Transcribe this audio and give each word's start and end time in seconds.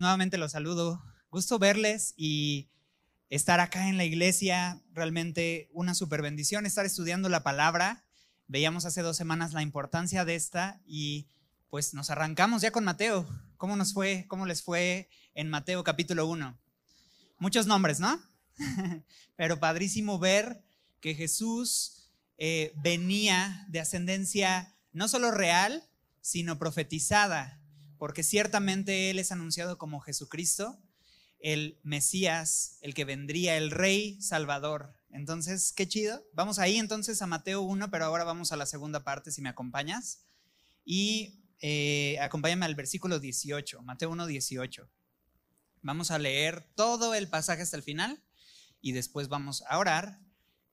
Nuevamente 0.00 0.38
los 0.38 0.52
saludo. 0.52 1.04
Gusto 1.30 1.58
verles 1.58 2.14
y 2.16 2.70
estar 3.28 3.60
acá 3.60 3.86
en 3.86 3.98
la 3.98 4.04
iglesia. 4.06 4.80
Realmente 4.94 5.68
una 5.74 5.94
super 5.94 6.22
bendición 6.22 6.64
estar 6.64 6.86
estudiando 6.86 7.28
la 7.28 7.42
palabra. 7.42 8.02
Veíamos 8.48 8.86
hace 8.86 9.02
dos 9.02 9.18
semanas 9.18 9.52
la 9.52 9.60
importancia 9.60 10.24
de 10.24 10.36
esta 10.36 10.80
y 10.86 11.28
pues 11.68 11.92
nos 11.92 12.08
arrancamos 12.08 12.62
ya 12.62 12.70
con 12.70 12.82
Mateo. 12.82 13.28
¿Cómo 13.58 13.76
nos 13.76 13.92
fue? 13.92 14.24
¿Cómo 14.26 14.46
les 14.46 14.62
fue 14.62 15.10
en 15.34 15.50
Mateo 15.50 15.84
capítulo 15.84 16.26
1? 16.28 16.58
Muchos 17.38 17.66
nombres, 17.66 18.00
¿no? 18.00 18.18
Pero 19.36 19.60
padrísimo 19.60 20.18
ver 20.18 20.64
que 21.00 21.14
Jesús 21.14 22.10
eh, 22.38 22.72
venía 22.76 23.66
de 23.68 23.80
ascendencia 23.80 24.74
no 24.94 25.08
solo 25.08 25.30
real, 25.30 25.84
sino 26.22 26.58
profetizada 26.58 27.59
porque 28.00 28.22
ciertamente 28.22 29.10
Él 29.10 29.18
es 29.18 29.30
anunciado 29.30 29.76
como 29.76 30.00
Jesucristo, 30.00 30.80
el 31.38 31.78
Mesías, 31.82 32.78
el 32.80 32.94
que 32.94 33.04
vendría, 33.04 33.58
el 33.58 33.70
Rey 33.70 34.18
Salvador. 34.22 34.94
Entonces, 35.10 35.74
qué 35.76 35.86
chido. 35.86 36.24
Vamos 36.32 36.58
ahí 36.58 36.78
entonces 36.78 37.20
a 37.20 37.26
Mateo 37.26 37.60
1, 37.60 37.90
pero 37.90 38.06
ahora 38.06 38.24
vamos 38.24 38.52
a 38.52 38.56
la 38.56 38.64
segunda 38.64 39.04
parte, 39.04 39.30
si 39.30 39.42
me 39.42 39.50
acompañas. 39.50 40.24
Y 40.82 41.44
eh, 41.60 42.18
acompáñame 42.20 42.64
al 42.64 42.74
versículo 42.74 43.20
18, 43.20 43.82
Mateo 43.82 44.08
1, 44.08 44.26
18. 44.26 44.88
Vamos 45.82 46.10
a 46.10 46.18
leer 46.18 46.64
todo 46.76 47.12
el 47.12 47.28
pasaje 47.28 47.60
hasta 47.60 47.76
el 47.76 47.82
final 47.82 48.22
y 48.80 48.92
después 48.92 49.28
vamos 49.28 49.62
a 49.68 49.76
orar 49.76 50.20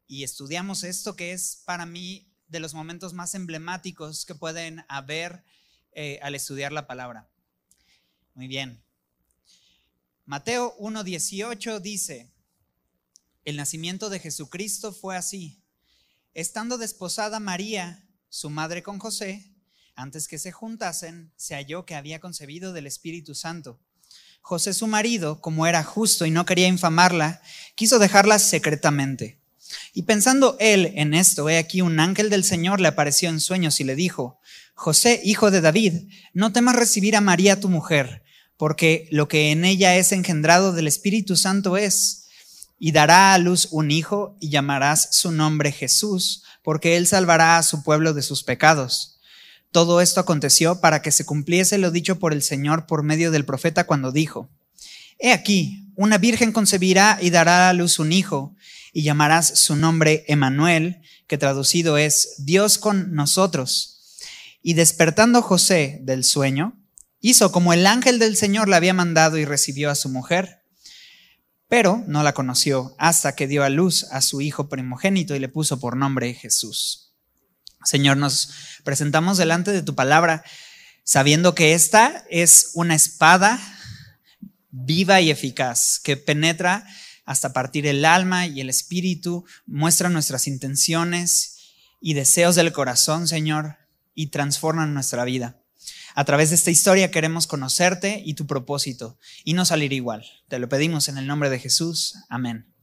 y 0.07 0.23
estudiamos 0.23 0.85
esto 0.85 1.17
que 1.17 1.33
es 1.33 1.61
para 1.65 1.85
mí 1.85 2.31
de 2.47 2.61
los 2.61 2.73
momentos 2.73 3.11
más 3.11 3.35
emblemáticos 3.35 4.25
que 4.25 4.33
pueden 4.33 4.85
haber 4.87 5.43
eh, 5.99 6.19
al 6.21 6.35
estudiar 6.35 6.71
la 6.71 6.85
palabra. 6.85 7.27
Muy 8.35 8.47
bien. 8.47 8.83
Mateo 10.25 10.77
1.18 10.77 11.79
dice, 11.81 12.31
el 13.45 13.55
nacimiento 13.55 14.11
de 14.11 14.19
Jesucristo 14.19 14.93
fue 14.93 15.17
así. 15.17 15.59
Estando 16.35 16.77
desposada 16.77 17.39
María, 17.39 18.07
su 18.29 18.51
madre 18.51 18.83
con 18.83 18.99
José, 18.99 19.51
antes 19.95 20.27
que 20.27 20.37
se 20.37 20.51
juntasen, 20.51 21.33
se 21.35 21.55
halló 21.55 21.87
que 21.87 21.95
había 21.95 22.19
concebido 22.19 22.73
del 22.73 22.85
Espíritu 22.85 23.33
Santo. 23.33 23.79
José 24.41 24.73
su 24.73 24.85
marido, 24.85 25.41
como 25.41 25.65
era 25.65 25.83
justo 25.83 26.27
y 26.27 26.29
no 26.29 26.45
quería 26.45 26.67
infamarla, 26.67 27.41
quiso 27.73 27.97
dejarla 27.97 28.37
secretamente. 28.37 29.41
Y 29.93 30.03
pensando 30.03 30.55
él 30.59 30.91
en 30.95 31.13
esto, 31.13 31.49
he 31.49 31.57
aquí 31.57 31.81
un 31.81 31.99
ángel 31.99 32.29
del 32.29 32.43
Señor 32.43 32.79
le 32.79 32.87
apareció 32.87 33.29
en 33.29 33.39
sueños 33.39 33.79
y 33.79 33.83
le 33.83 33.95
dijo, 33.95 34.39
José, 34.75 35.21
hijo 35.23 35.49
de 35.51 35.61
David, 35.61 36.09
no 36.33 36.53
temas 36.53 36.75
recibir 36.75 37.15
a 37.15 37.21
María 37.21 37.59
tu 37.59 37.69
mujer, 37.69 38.23
porque 38.57 39.07
lo 39.11 39.27
que 39.27 39.51
en 39.51 39.65
ella 39.65 39.95
es 39.95 40.11
engendrado 40.11 40.73
del 40.73 40.87
Espíritu 40.87 41.35
Santo 41.35 41.77
es, 41.77 42.27
y 42.79 42.91
dará 42.91 43.33
a 43.33 43.37
luz 43.37 43.69
un 43.71 43.89
hijo 43.91 44.37
y 44.39 44.49
llamarás 44.49 45.09
su 45.11 45.31
nombre 45.31 45.71
Jesús, 45.71 46.43
porque 46.63 46.95
él 46.95 47.07
salvará 47.07 47.57
a 47.57 47.63
su 47.63 47.83
pueblo 47.83 48.13
de 48.13 48.21
sus 48.21 48.43
pecados. 48.43 49.19
Todo 49.71 49.99
esto 50.01 50.19
aconteció 50.19 50.79
para 50.79 51.01
que 51.01 51.11
se 51.11 51.25
cumpliese 51.25 51.77
lo 51.77 51.91
dicho 51.91 52.19
por 52.19 52.33
el 52.33 52.41
Señor 52.41 52.85
por 52.85 53.03
medio 53.03 53.31
del 53.31 53.45
profeta 53.45 53.85
cuando 53.85 54.11
dijo, 54.11 54.49
He 55.19 55.31
aquí, 55.31 55.91
una 55.95 56.19
virgen 56.19 56.51
concebirá 56.51 57.17
y 57.21 57.31
dará 57.31 57.69
a 57.69 57.73
luz 57.73 57.97
un 57.97 58.11
hijo, 58.11 58.55
y 58.97 59.03
llamarás 59.03 59.59
su 59.59 59.75
nombre 59.75 60.25
Emanuel, 60.27 61.03
que 61.27 61.37
traducido 61.37 61.99
es 61.99 62.33
Dios 62.39 62.79
con 62.79 63.13
nosotros. 63.13 64.17
Y 64.63 64.73
despertando 64.73 65.43
José 65.43 65.99
del 66.01 66.23
sueño, 66.23 66.75
hizo 67.19 67.51
como 67.51 67.73
el 67.73 67.85
ángel 67.85 68.17
del 68.17 68.35
Señor 68.35 68.67
le 68.67 68.75
había 68.75 68.95
mandado 68.95 69.37
y 69.37 69.45
recibió 69.45 69.91
a 69.91 69.95
su 69.95 70.09
mujer. 70.09 70.63
Pero 71.67 72.03
no 72.07 72.23
la 72.23 72.33
conoció 72.33 72.95
hasta 72.97 73.35
que 73.35 73.45
dio 73.45 73.63
a 73.63 73.69
luz 73.69 74.05
a 74.05 74.19
su 74.21 74.41
hijo 74.41 74.67
primogénito 74.67 75.35
y 75.35 75.39
le 75.39 75.47
puso 75.47 75.79
por 75.79 75.95
nombre 75.95 76.33
Jesús. 76.33 77.13
Señor, 77.83 78.17
nos 78.17 78.49
presentamos 78.83 79.37
delante 79.37 79.71
de 79.73 79.83
tu 79.83 79.93
palabra 79.93 80.43
sabiendo 81.03 81.53
que 81.53 81.75
esta 81.75 82.25
es 82.31 82.71
una 82.73 82.95
espada 82.95 83.59
viva 84.71 85.21
y 85.21 85.29
eficaz 85.29 85.99
que 85.99 86.17
penetra 86.17 86.83
hasta 87.27 87.53
partir 87.53 87.85
el 87.85 88.05
alma 88.05 88.47
y 88.47 88.61
el 88.61 88.69
espíritu, 88.69 89.45
muestra 89.67 90.09
nuestras 90.09 90.47
intenciones 90.47 91.57
y 91.99 92.13
deseos 92.13 92.55
del 92.55 92.71
corazón, 92.71 93.27
Señor 93.27 93.75
y 94.15 94.27
transforman 94.27 94.93
nuestra 94.93 95.25
vida. 95.25 95.59
A 96.15 96.23
través 96.23 96.49
de 96.49 96.55
esta 96.55 96.71
historia 96.71 97.11
queremos 97.11 97.45
conocerte 97.45 98.23
y 98.25 98.33
tu 98.33 98.47
propósito 98.47 99.19
y 99.43 99.53
no 99.53 99.65
salir 99.65 99.91
igual. 99.93 100.25
Te 100.47 100.57
lo 100.57 100.69
pedimos 100.69 101.09
en 101.09 101.17
el 101.17 101.27
nombre 101.27 101.49
de 101.49 101.59
Jesús. 101.59 102.15
Amén. 102.29 102.73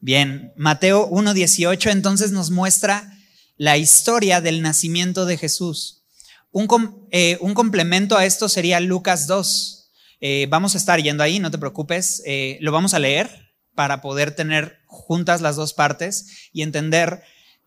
Bien, 0.00 0.52
Mateo 0.56 1.10
1.18 1.10 1.90
entonces 1.90 2.30
nos 2.30 2.50
muestra 2.50 3.18
la 3.56 3.78
historia 3.78 4.42
del 4.42 4.60
nacimiento 4.60 5.24
de 5.24 5.38
Jesús. 5.38 6.04
Un, 6.52 7.08
eh, 7.10 7.38
un 7.40 7.54
complemento 7.54 8.16
a 8.18 8.26
esto 8.26 8.48
sería 8.50 8.78
Lucas 8.78 9.26
2. 9.26 9.77
Eh, 10.20 10.46
vamos 10.50 10.74
a 10.74 10.78
estar 10.78 11.00
yendo 11.00 11.22
ahí, 11.22 11.38
no 11.38 11.50
te 11.50 11.58
preocupes. 11.58 12.22
Eh, 12.26 12.58
lo 12.60 12.72
vamos 12.72 12.94
a 12.94 12.98
leer 12.98 13.52
para 13.74 14.00
poder 14.00 14.34
tener 14.34 14.80
juntas 14.86 15.40
las 15.40 15.56
dos 15.56 15.74
partes 15.74 16.48
y 16.52 16.62
entender 16.62 17.22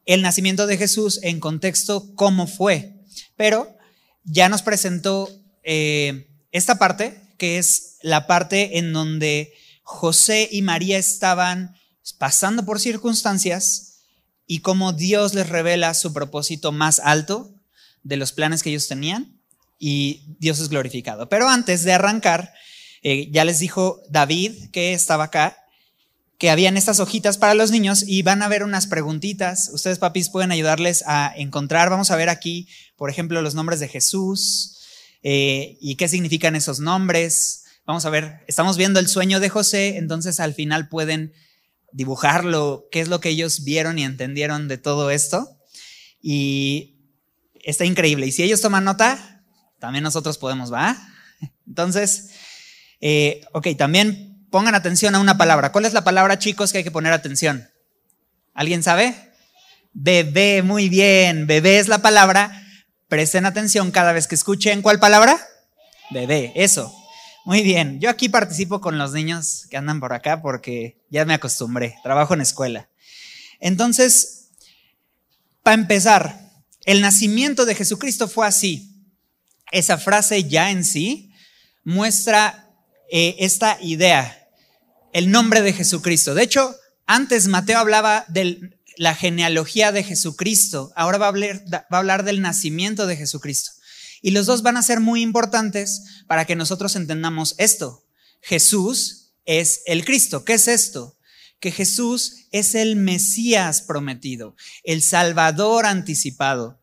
el 0.05 0.21
nacimiento 0.21 0.67
de 0.67 0.77
Jesús 0.77 1.19
en 1.23 1.39
contexto 1.39 2.13
cómo 2.15 2.47
fue. 2.47 2.95
Pero 3.37 3.77
ya 4.23 4.49
nos 4.49 4.61
presentó 4.61 5.29
eh, 5.63 6.27
esta 6.51 6.77
parte, 6.77 7.21
que 7.37 7.57
es 7.57 7.97
la 8.01 8.27
parte 8.27 8.77
en 8.77 8.93
donde 8.93 9.53
José 9.83 10.49
y 10.51 10.61
María 10.61 10.97
estaban 10.97 11.75
pasando 12.17 12.65
por 12.65 12.79
circunstancias 12.79 14.01
y 14.45 14.59
cómo 14.59 14.91
Dios 14.91 15.33
les 15.33 15.47
revela 15.47 15.93
su 15.93 16.11
propósito 16.11 16.71
más 16.71 16.99
alto 16.99 17.53
de 18.03 18.17
los 18.17 18.33
planes 18.33 18.63
que 18.63 18.69
ellos 18.69 18.87
tenían 18.87 19.40
y 19.83 20.35
Dios 20.39 20.59
es 20.59 20.69
glorificado. 20.69 21.27
Pero 21.27 21.49
antes 21.49 21.83
de 21.83 21.91
arrancar, 21.91 22.53
eh, 23.01 23.29
ya 23.31 23.43
les 23.43 23.57
dijo 23.57 23.99
David 24.09 24.69
que 24.71 24.93
estaba 24.93 25.25
acá 25.25 25.57
que 26.37 26.49
habían 26.51 26.77
estas 26.77 26.99
hojitas 26.99 27.37
para 27.37 27.53
los 27.53 27.71
niños 27.71 28.03
y 28.07 28.21
van 28.21 28.41
a 28.41 28.47
ver 28.47 28.63
unas 28.63 28.87
preguntitas. 28.87 29.69
Ustedes, 29.73 29.99
papis, 29.99 30.29
pueden 30.29 30.51
ayudarles 30.51 31.03
a 31.05 31.31
encontrar. 31.35 31.89
Vamos 31.89 32.09
a 32.09 32.15
ver 32.15 32.29
aquí, 32.29 32.67
por 32.95 33.09
ejemplo, 33.09 33.41
los 33.41 33.53
nombres 33.53 33.79
de 33.79 33.87
Jesús 33.87 34.79
eh, 35.23 35.77
y 35.81 35.95
qué 35.95 36.07
significan 36.07 36.55
esos 36.55 36.79
nombres. 36.79 37.65
Vamos 37.85 38.05
a 38.05 38.11
ver, 38.11 38.43
estamos 38.47 38.77
viendo 38.77 38.99
el 38.99 39.07
sueño 39.07 39.39
de 39.39 39.49
José, 39.49 39.97
entonces 39.97 40.39
al 40.39 40.53
final 40.53 40.89
pueden 40.89 41.33
dibujarlo, 41.91 42.87
qué 42.91 43.01
es 43.01 43.07
lo 43.07 43.19
que 43.19 43.29
ellos 43.29 43.63
vieron 43.63 43.99
y 43.99 44.03
entendieron 44.03 44.67
de 44.67 44.77
todo 44.77 45.11
esto. 45.11 45.47
Y 46.21 47.01
está 47.63 47.85
increíble. 47.85 48.27
Y 48.27 48.31
si 48.31 48.43
ellos 48.43 48.61
toman 48.61 48.83
nota, 48.83 49.30
también 49.81 50.03
nosotros 50.03 50.37
podemos, 50.37 50.71
¿va? 50.71 50.95
Entonces, 51.67 52.29
eh, 53.01 53.41
ok, 53.51 53.69
también 53.77 54.47
pongan 54.51 54.75
atención 54.75 55.15
a 55.15 55.19
una 55.19 55.37
palabra. 55.37 55.71
¿Cuál 55.71 55.85
es 55.85 55.93
la 55.93 56.03
palabra, 56.03 56.39
chicos, 56.39 56.71
que 56.71 56.77
hay 56.77 56.83
que 56.83 56.91
poner 56.91 57.11
atención? 57.11 57.67
¿Alguien 58.53 58.83
sabe? 58.83 59.33
Bebé, 59.91 60.61
muy 60.61 60.87
bien. 60.87 61.47
Bebé 61.47 61.79
es 61.79 61.87
la 61.87 61.97
palabra. 61.97 62.63
Presten 63.07 63.45
atención 63.45 63.91
cada 63.91 64.13
vez 64.13 64.27
que 64.27 64.35
escuchen. 64.35 64.83
¿Cuál 64.83 64.99
palabra? 64.99 65.37
Bebé, 66.11 66.53
eso. 66.55 66.93
Muy 67.43 67.63
bien. 67.63 67.99
Yo 67.99 68.09
aquí 68.09 68.29
participo 68.29 68.81
con 68.81 68.99
los 68.99 69.13
niños 69.13 69.65
que 69.69 69.77
andan 69.77 69.99
por 69.99 70.13
acá 70.13 70.43
porque 70.43 71.01
ya 71.09 71.25
me 71.25 71.33
acostumbré. 71.33 71.95
Trabajo 72.03 72.35
en 72.35 72.41
escuela. 72.41 72.87
Entonces, 73.59 74.49
para 75.63 75.73
empezar, 75.73 76.51
el 76.85 77.01
nacimiento 77.01 77.65
de 77.65 77.73
Jesucristo 77.73 78.27
fue 78.27 78.45
así. 78.45 78.90
Esa 79.71 79.97
frase 79.97 80.43
ya 80.43 80.71
en 80.71 80.83
sí 80.83 81.31
muestra 81.83 82.69
eh, 83.11 83.35
esta 83.39 83.77
idea 83.81 84.37
el 85.13 85.31
nombre 85.31 85.61
de 85.61 85.73
Jesucristo. 85.73 86.33
De 86.33 86.43
hecho, 86.43 86.75
antes 87.05 87.47
Mateo 87.47 87.79
hablaba 87.79 88.25
de 88.29 88.77
la 88.97 89.15
genealogía 89.15 89.91
de 89.91 90.03
Jesucristo, 90.03 90.91
ahora 90.95 91.17
va 91.17 91.25
a, 91.25 91.29
hablar, 91.29 91.63
va 91.71 91.85
a 91.89 91.97
hablar 91.97 92.23
del 92.23 92.41
nacimiento 92.41 93.07
de 93.07 93.17
Jesucristo. 93.17 93.71
Y 94.21 94.31
los 94.31 94.45
dos 94.45 94.61
van 94.61 94.77
a 94.77 94.83
ser 94.83 94.99
muy 94.99 95.21
importantes 95.21 96.23
para 96.27 96.45
que 96.45 96.55
nosotros 96.55 96.95
entendamos 96.95 97.55
esto. 97.57 98.05
Jesús 98.41 99.31
es 99.45 99.81
el 99.85 100.05
Cristo. 100.05 100.45
¿Qué 100.45 100.53
es 100.53 100.67
esto? 100.67 101.17
Que 101.59 101.71
Jesús 101.71 102.45
es 102.51 102.75
el 102.75 102.95
Mesías 102.95 103.81
prometido, 103.81 104.55
el 104.83 105.01
Salvador 105.01 105.85
anticipado. 105.85 106.79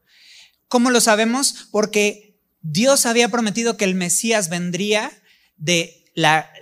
¿Cómo 0.66 0.90
lo 0.90 1.00
sabemos? 1.00 1.68
Porque 1.70 2.27
Dios 2.60 3.06
había 3.06 3.28
prometido 3.28 3.76
que 3.76 3.84
el 3.84 3.94
Mesías 3.94 4.48
vendría 4.48 5.12
de 5.56 5.98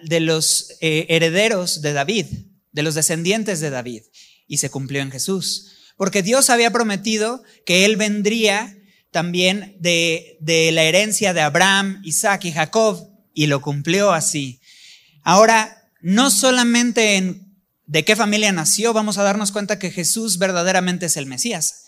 de 0.02 0.20
los 0.20 0.72
eh, 0.80 1.06
herederos 1.08 1.80
de 1.80 1.92
David, 1.92 2.26
de 2.72 2.82
los 2.82 2.94
descendientes 2.94 3.60
de 3.60 3.70
David, 3.70 4.02
y 4.46 4.58
se 4.58 4.70
cumplió 4.70 5.00
en 5.00 5.10
Jesús. 5.10 5.72
Porque 5.96 6.22
Dios 6.22 6.50
había 6.50 6.70
prometido 6.70 7.42
que 7.64 7.84
Él 7.84 7.96
vendría 7.96 8.76
también 9.10 9.76
de, 9.80 10.36
de 10.40 10.72
la 10.72 10.82
herencia 10.82 11.32
de 11.32 11.40
Abraham, 11.40 12.02
Isaac 12.04 12.44
y 12.44 12.52
Jacob, 12.52 13.08
y 13.32 13.46
lo 13.46 13.62
cumplió 13.62 14.12
así. 14.12 14.60
Ahora, 15.22 15.90
no 16.02 16.30
solamente 16.30 17.16
en 17.16 17.46
de 17.86 18.04
qué 18.04 18.14
familia 18.14 18.52
nació, 18.52 18.92
vamos 18.92 19.16
a 19.16 19.22
darnos 19.22 19.52
cuenta 19.52 19.78
que 19.78 19.90
Jesús 19.90 20.38
verdaderamente 20.38 21.06
es 21.06 21.16
el 21.16 21.26
Mesías. 21.26 21.85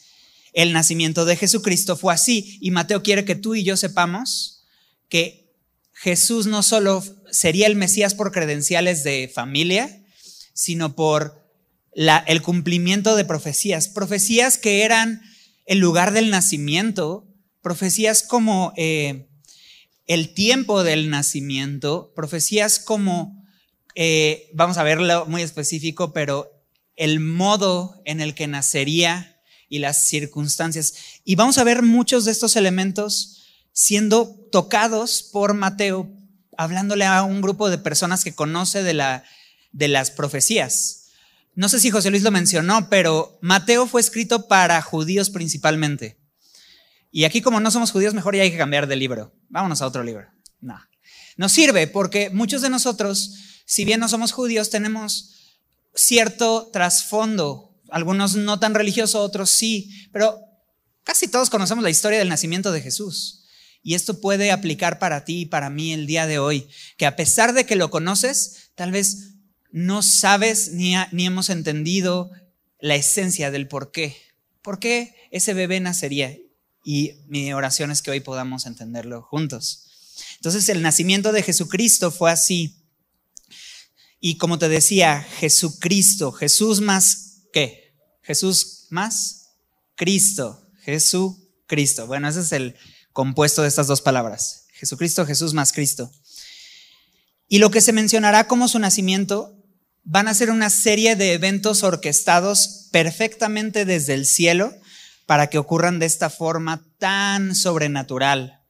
El 0.59 0.73
nacimiento 0.73 1.25
de 1.25 1.37
Jesucristo 1.37 1.97
fue 1.97 2.13
así. 2.13 2.59
Y 2.61 2.73
Mateo 2.73 3.05
quiere 3.05 3.25
que 3.25 3.37
tú 3.37 3.55
y 3.55 3.63
yo 3.63 3.77
sepamos 3.77 4.65
que 5.09 5.55
Jesús 5.93 6.49
no 6.49 6.65
solo 6.65 7.05
sería 7.31 7.69
el 7.69 7.77
Mesías 7.77 8.17
por 8.17 8.33
credenciales 8.33 9.05
de 9.05 9.31
familia, 9.33 10.05
sino 10.55 10.97
por 10.97 11.49
el 11.95 12.43
cumplimiento 12.43 13.15
de 13.15 13.25
profecías, 13.25 13.87
profecías 13.87 14.59
que 14.59 14.83
eran 14.83 15.23
el 15.65 15.79
lugar 15.79 16.13
del 16.13 16.29
nacimiento, 16.29 17.29
profecías 17.63 18.25
como 18.25 18.73
eh, 18.77 19.29
el 20.09 20.35
tiempo 20.35 20.83
del 20.83 21.09
nacimiento, 21.09 22.13
profecías 22.17 22.81
como, 22.81 23.47
eh, 23.95 24.51
vamos 24.55 24.77
a 24.77 24.83
verlo 24.83 25.25
muy 25.27 25.43
específico, 25.43 26.13
pero 26.13 26.51
el 26.97 27.21
modo 27.21 28.03
en 28.05 28.21
el 28.21 28.35
que 28.35 28.49
nacería 28.49 29.38
y 29.69 29.79
las 29.79 30.09
circunstancias. 30.09 30.95
Y 31.25 31.37
vamos 31.37 31.59
a 31.59 31.65
ver 31.65 31.83
muchos 31.83 32.25
de 32.25 32.33
estos 32.33 32.57
elementos 32.57 33.39
siendo 33.73 34.29
tocados 34.51 35.23
por 35.23 35.55
Mateo, 35.55 36.11
hablándole 36.57 37.05
a 37.05 37.23
un 37.23 37.41
grupo 37.41 37.71
de 37.71 37.79
personas 37.79 38.25
que 38.25 38.35
conoce 38.35 38.83
de, 38.83 38.95
la, 38.95 39.25
de 39.73 39.89
las 39.89 40.11
profecías. 40.11 41.11
No 41.55 41.69
sé 41.69 41.81
si 41.81 41.91
José 41.91 42.11
Luis 42.11 42.23
lo 42.23 42.31
mencionó, 42.31 42.89
pero 42.89 43.39
Mateo 43.41 43.87
fue 43.87 44.01
escrito 44.01 44.49
para 44.49 44.81
judíos 44.83 45.31
principalmente. 45.31 46.19
Y 47.11 47.25
aquí 47.25 47.41
como 47.41 47.61
no 47.61 47.71
somos 47.71 47.91
judíos, 47.91 48.15
mejor 48.15 48.37
ya 48.37 48.43
hay 48.43 48.51
que 48.51 48.59
cambiar 48.59 48.87
de 48.87 48.97
libro. 48.97 49.33
Vámonos 49.49 49.83
a 49.83 49.87
otro 49.87 50.03
libro. 50.03 50.27
No. 50.61 50.79
Nos 51.37 51.53
sirve 51.53 51.87
porque 51.87 52.31
muchos 52.31 52.63
de 52.63 52.71
nosotros, 52.71 53.63
si 53.65 53.85
bien 53.85 54.01
no 54.01 54.09
somos 54.09 54.33
judíos, 54.33 54.71
tenemos 54.71 55.57
cierto 55.95 56.71
trasfondo 56.73 57.68
algunos 57.91 58.37
no 58.37 58.59
tan 58.59 58.75
religiosos, 58.75 59.21
otros 59.21 59.51
sí, 59.51 60.09
pero 60.13 60.39
casi 61.05 61.29
todos 61.29 61.51
conocemos 61.51 61.85
la 61.85 61.91
historia 61.91 62.19
del 62.19 62.29
nacimiento 62.29 62.73
de 62.73 62.83
Jesús. 62.83 63.45
Y 63.83 63.95
esto 63.95 64.21
puede 64.21 64.51
aplicar 64.51 64.99
para 64.99 65.25
ti 65.25 65.41
y 65.41 65.47
para 65.47 65.71
mí 65.71 65.93
el 65.93 66.07
día 66.07 66.27
de 66.27 66.39
hoy, 66.39 66.69
que 66.97 67.07
a 67.07 67.17
pesar 67.17 67.55
de 67.55 67.65
que 67.65 67.77
lo 67.77 67.91
conoces, 67.91 68.71
tal 68.75 68.93
vez 68.93 69.35
no 69.71 70.03
sabes 70.03 70.73
ni, 70.73 70.95
ni 71.13 71.27
hemos 71.27 71.51
entendido 71.51 72.31
la 72.81 72.97
esencia 72.97 73.51
del 73.51 73.69
por 73.69 73.93
qué. 73.93 74.17
¿Por 74.63 74.79
qué 74.79 75.15
ese 75.31 75.55
bebé 75.55 75.81
nacería? 75.81 76.37
Y 76.85 77.13
mi 77.27 77.53
oración 77.53 77.91
es 77.91 78.03
que 78.03 78.11
hoy 78.11 78.21
podamos 78.21 78.67
entenderlo 78.67 79.23
juntos. 79.23 79.85
Entonces 80.37 80.69
el 80.69 80.83
nacimiento 80.83 81.33
de 81.33 81.43
Jesucristo 81.43 82.11
fue 82.11 82.31
así. 82.31 82.77
Y 84.21 84.37
como 84.37 84.59
te 84.59 84.69
decía, 84.69 85.23
Jesucristo, 85.39 86.33
Jesús 86.33 86.81
más 86.81 87.28
¿qué? 87.53 87.95
Jesús 88.23 88.87
más 88.91 89.55
Cristo. 89.95 90.71
Jesucristo. 90.83 92.07
Bueno, 92.07 92.29
ese 92.29 92.41
es 92.41 92.53
el 92.53 92.75
compuesto 93.13 93.63
de 93.63 93.69
estas 93.69 93.87
dos 93.87 94.01
palabras. 94.01 94.67
Jesucristo, 94.73 95.27
Jesús 95.27 95.55
más 95.55 95.73
Cristo. 95.73 96.11
Y 97.49 97.59
lo 97.59 97.71
que 97.71 97.81
se 97.81 97.93
mencionará 97.93 98.47
como 98.47 98.69
su 98.69 98.79
nacimiento 98.79 99.55
van 100.05 100.29
a 100.29 100.35
ser 100.35 100.51
una 100.51 100.71
serie 100.71 101.17
de 101.17 101.35
eventos 101.35 101.83
orquestados 101.83 102.89
perfectamente 102.93 103.85
desde 103.85 104.15
el 104.15 104.25
cielo 104.25 104.75
para 105.27 105.49
que 105.49 105.59
ocurran 105.59 105.99
de 105.99 106.07
esta 106.07 106.31
forma 106.31 106.83
tan 106.99 107.55
sobrenatural. 107.55 108.63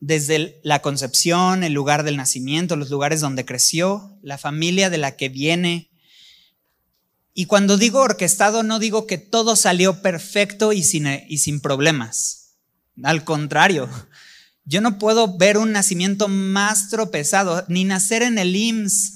Desde 0.00 0.58
la 0.64 0.80
concepción, 0.80 1.62
el 1.62 1.74
lugar 1.74 2.02
del 2.02 2.16
nacimiento, 2.16 2.76
los 2.76 2.88
lugares 2.88 3.20
donde 3.20 3.44
creció, 3.44 4.18
la 4.22 4.38
familia 4.38 4.88
de 4.88 4.98
la 4.98 5.16
que 5.16 5.28
viene, 5.28 5.91
y 7.34 7.46
cuando 7.46 7.76
digo 7.76 8.00
orquestado, 8.00 8.62
no 8.62 8.78
digo 8.78 9.06
que 9.06 9.18
todo 9.18 9.56
salió 9.56 10.02
perfecto 10.02 10.72
y 10.72 10.82
sin, 10.82 11.06
y 11.28 11.38
sin 11.38 11.60
problemas. 11.60 12.56
Al 13.02 13.24
contrario, 13.24 13.88
yo 14.64 14.80
no 14.80 14.98
puedo 14.98 15.38
ver 15.38 15.56
un 15.56 15.72
nacimiento 15.72 16.28
más 16.28 16.90
tropezado, 16.90 17.64
ni 17.68 17.84
nacer 17.84 18.22
en 18.22 18.38
el 18.38 18.54
IMSS 18.54 19.14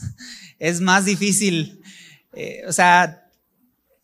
es 0.59 0.81
más 0.81 1.05
difícil. 1.05 1.83
Eh, 2.33 2.63
o 2.67 2.73
sea, 2.73 3.31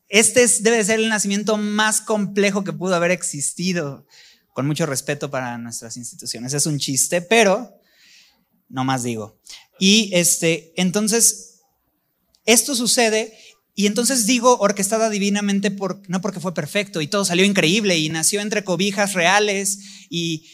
este 0.08 0.46
debe 0.60 0.84
ser 0.84 1.00
el 1.00 1.08
nacimiento 1.08 1.56
más 1.56 2.00
complejo 2.00 2.64
que 2.64 2.72
pudo 2.72 2.94
haber 2.94 3.10
existido, 3.10 4.06
con 4.52 4.66
mucho 4.66 4.84
respeto 4.84 5.30
para 5.30 5.56
nuestras 5.56 5.96
instituciones. 5.96 6.52
Es 6.52 6.66
un 6.66 6.78
chiste, 6.78 7.22
pero 7.22 7.80
no 8.68 8.84
más 8.84 9.02
digo. 9.02 9.40
Y 9.78 10.10
este, 10.12 10.72
entonces, 10.76 11.62
esto 12.44 12.74
sucede 12.74 13.36
y 13.74 13.86
entonces 13.86 14.26
digo 14.26 14.58
orquestada 14.58 15.08
divinamente 15.08 15.70
por, 15.70 16.02
no 16.08 16.20
porque 16.20 16.40
fue 16.40 16.52
perfecto 16.52 17.00
y 17.00 17.06
todo 17.06 17.24
salió 17.24 17.44
increíble 17.44 17.98
y 17.98 18.10
nació 18.10 18.40
entre 18.40 18.64
cobijas 18.64 19.14
reales 19.14 19.78
y, 20.08 20.48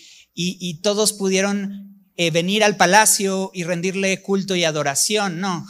todos 0.82 1.12
pudieron 1.12 2.06
eh, 2.16 2.30
venir 2.30 2.62
al 2.62 2.76
palacio 2.76 3.50
y 3.52 3.64
rendirle 3.64 4.22
culto 4.22 4.54
y 4.54 4.62
adoración. 4.62 5.40
No, 5.40 5.66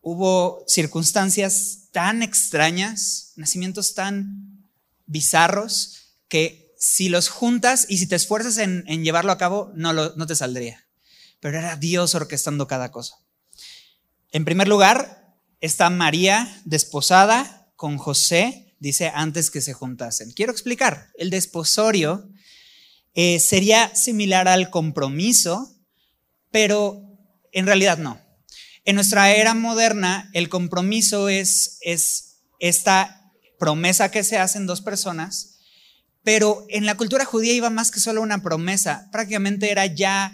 hubo 0.00 0.64
circunstancias 0.68 1.88
tan 1.90 2.22
extrañas, 2.22 3.32
nacimientos 3.34 3.94
tan 3.94 4.62
bizarros 5.06 6.12
que 6.28 6.72
si 6.78 7.08
los 7.08 7.28
juntas 7.28 7.86
y 7.88 7.98
si 7.98 8.06
te 8.06 8.14
esfuerzas 8.14 8.58
en, 8.58 8.84
llevarlo 9.02 9.32
a 9.32 9.38
cabo, 9.38 9.72
no, 9.74 9.92
no 9.92 10.26
te 10.26 10.36
saldría. 10.36 10.86
Pero 11.40 11.58
era 11.58 11.74
Dios 11.74 12.14
orquestando 12.14 12.68
cada 12.68 12.92
cosa. 12.92 13.16
En 14.30 14.44
primer 14.44 14.68
lugar, 14.68 15.23
está 15.60 15.90
María 15.90 16.60
desposada 16.64 17.72
con 17.76 17.98
José, 17.98 18.74
dice, 18.78 19.10
antes 19.14 19.50
que 19.50 19.60
se 19.60 19.72
juntasen. 19.72 20.32
Quiero 20.32 20.52
explicar, 20.52 21.08
el 21.18 21.30
desposorio 21.30 22.28
eh, 23.14 23.40
sería 23.40 23.94
similar 23.94 24.48
al 24.48 24.70
compromiso, 24.70 25.74
pero 26.50 27.02
en 27.52 27.66
realidad 27.66 27.98
no. 27.98 28.20
En 28.84 28.96
nuestra 28.96 29.32
era 29.32 29.54
moderna, 29.54 30.30
el 30.34 30.48
compromiso 30.48 31.28
es, 31.28 31.78
es 31.80 32.42
esta 32.58 33.32
promesa 33.58 34.10
que 34.10 34.24
se 34.24 34.36
hacen 34.36 34.66
dos 34.66 34.80
personas, 34.80 35.58
pero 36.22 36.66
en 36.68 36.86
la 36.86 36.96
cultura 36.96 37.24
judía 37.24 37.52
iba 37.52 37.70
más 37.70 37.90
que 37.90 38.00
solo 38.00 38.20
una 38.20 38.42
promesa, 38.42 39.08
prácticamente 39.12 39.70
era 39.70 39.86
ya 39.86 40.32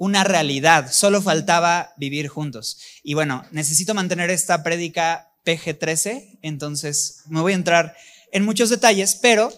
una 0.00 0.24
realidad, 0.24 0.90
solo 0.90 1.20
faltaba 1.20 1.92
vivir 1.98 2.26
juntos. 2.28 2.78
Y 3.02 3.12
bueno, 3.12 3.44
necesito 3.50 3.92
mantener 3.92 4.30
esta 4.30 4.62
prédica 4.62 5.30
PG-13, 5.44 6.38
entonces 6.40 7.18
me 7.26 7.42
voy 7.42 7.52
a 7.52 7.56
entrar 7.56 7.94
en 8.32 8.46
muchos 8.46 8.70
detalles, 8.70 9.14
pero 9.20 9.52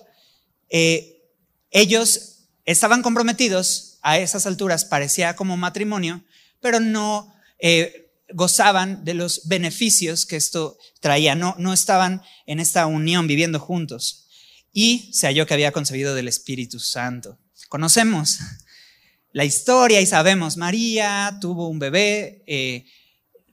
eh, 0.69 1.23
ellos 1.71 2.49
estaban 2.65 3.03
comprometidos 3.03 4.01
a 4.03 4.19
esas 4.19 4.45
alturas, 4.45 4.85
parecía 4.85 5.37
como 5.37 5.57
matrimonio, 5.57 6.25
pero 6.61 6.81
no 6.81 7.33
eh, 7.61 8.11
gozaban 8.35 9.05
de 9.05 9.15
los 9.15 9.47
beneficios 9.47 10.27
que 10.27 10.35
esto 10.35 10.77
traía, 10.99 11.37
no, 11.37 11.55
no 11.57 11.73
estaban 11.73 12.21
en 12.47 12.59
esta 12.59 12.87
unión 12.87 13.29
viviendo 13.29 13.61
juntos. 13.61 14.27
Y 14.73 15.09
se 15.13 15.29
halló 15.29 15.47
que 15.47 15.55
había 15.55 15.71
concebido 15.71 16.17
del 16.17 16.27
Espíritu 16.27 16.81
Santo. 16.81 17.39
Conocemos 17.69 18.41
la 19.33 19.45
historia 19.45 20.01
y 20.01 20.07
sabemos, 20.07 20.57
María 20.57 21.39
tuvo 21.41 21.69
un 21.69 21.79
bebé 21.79 22.43
eh, 22.47 22.85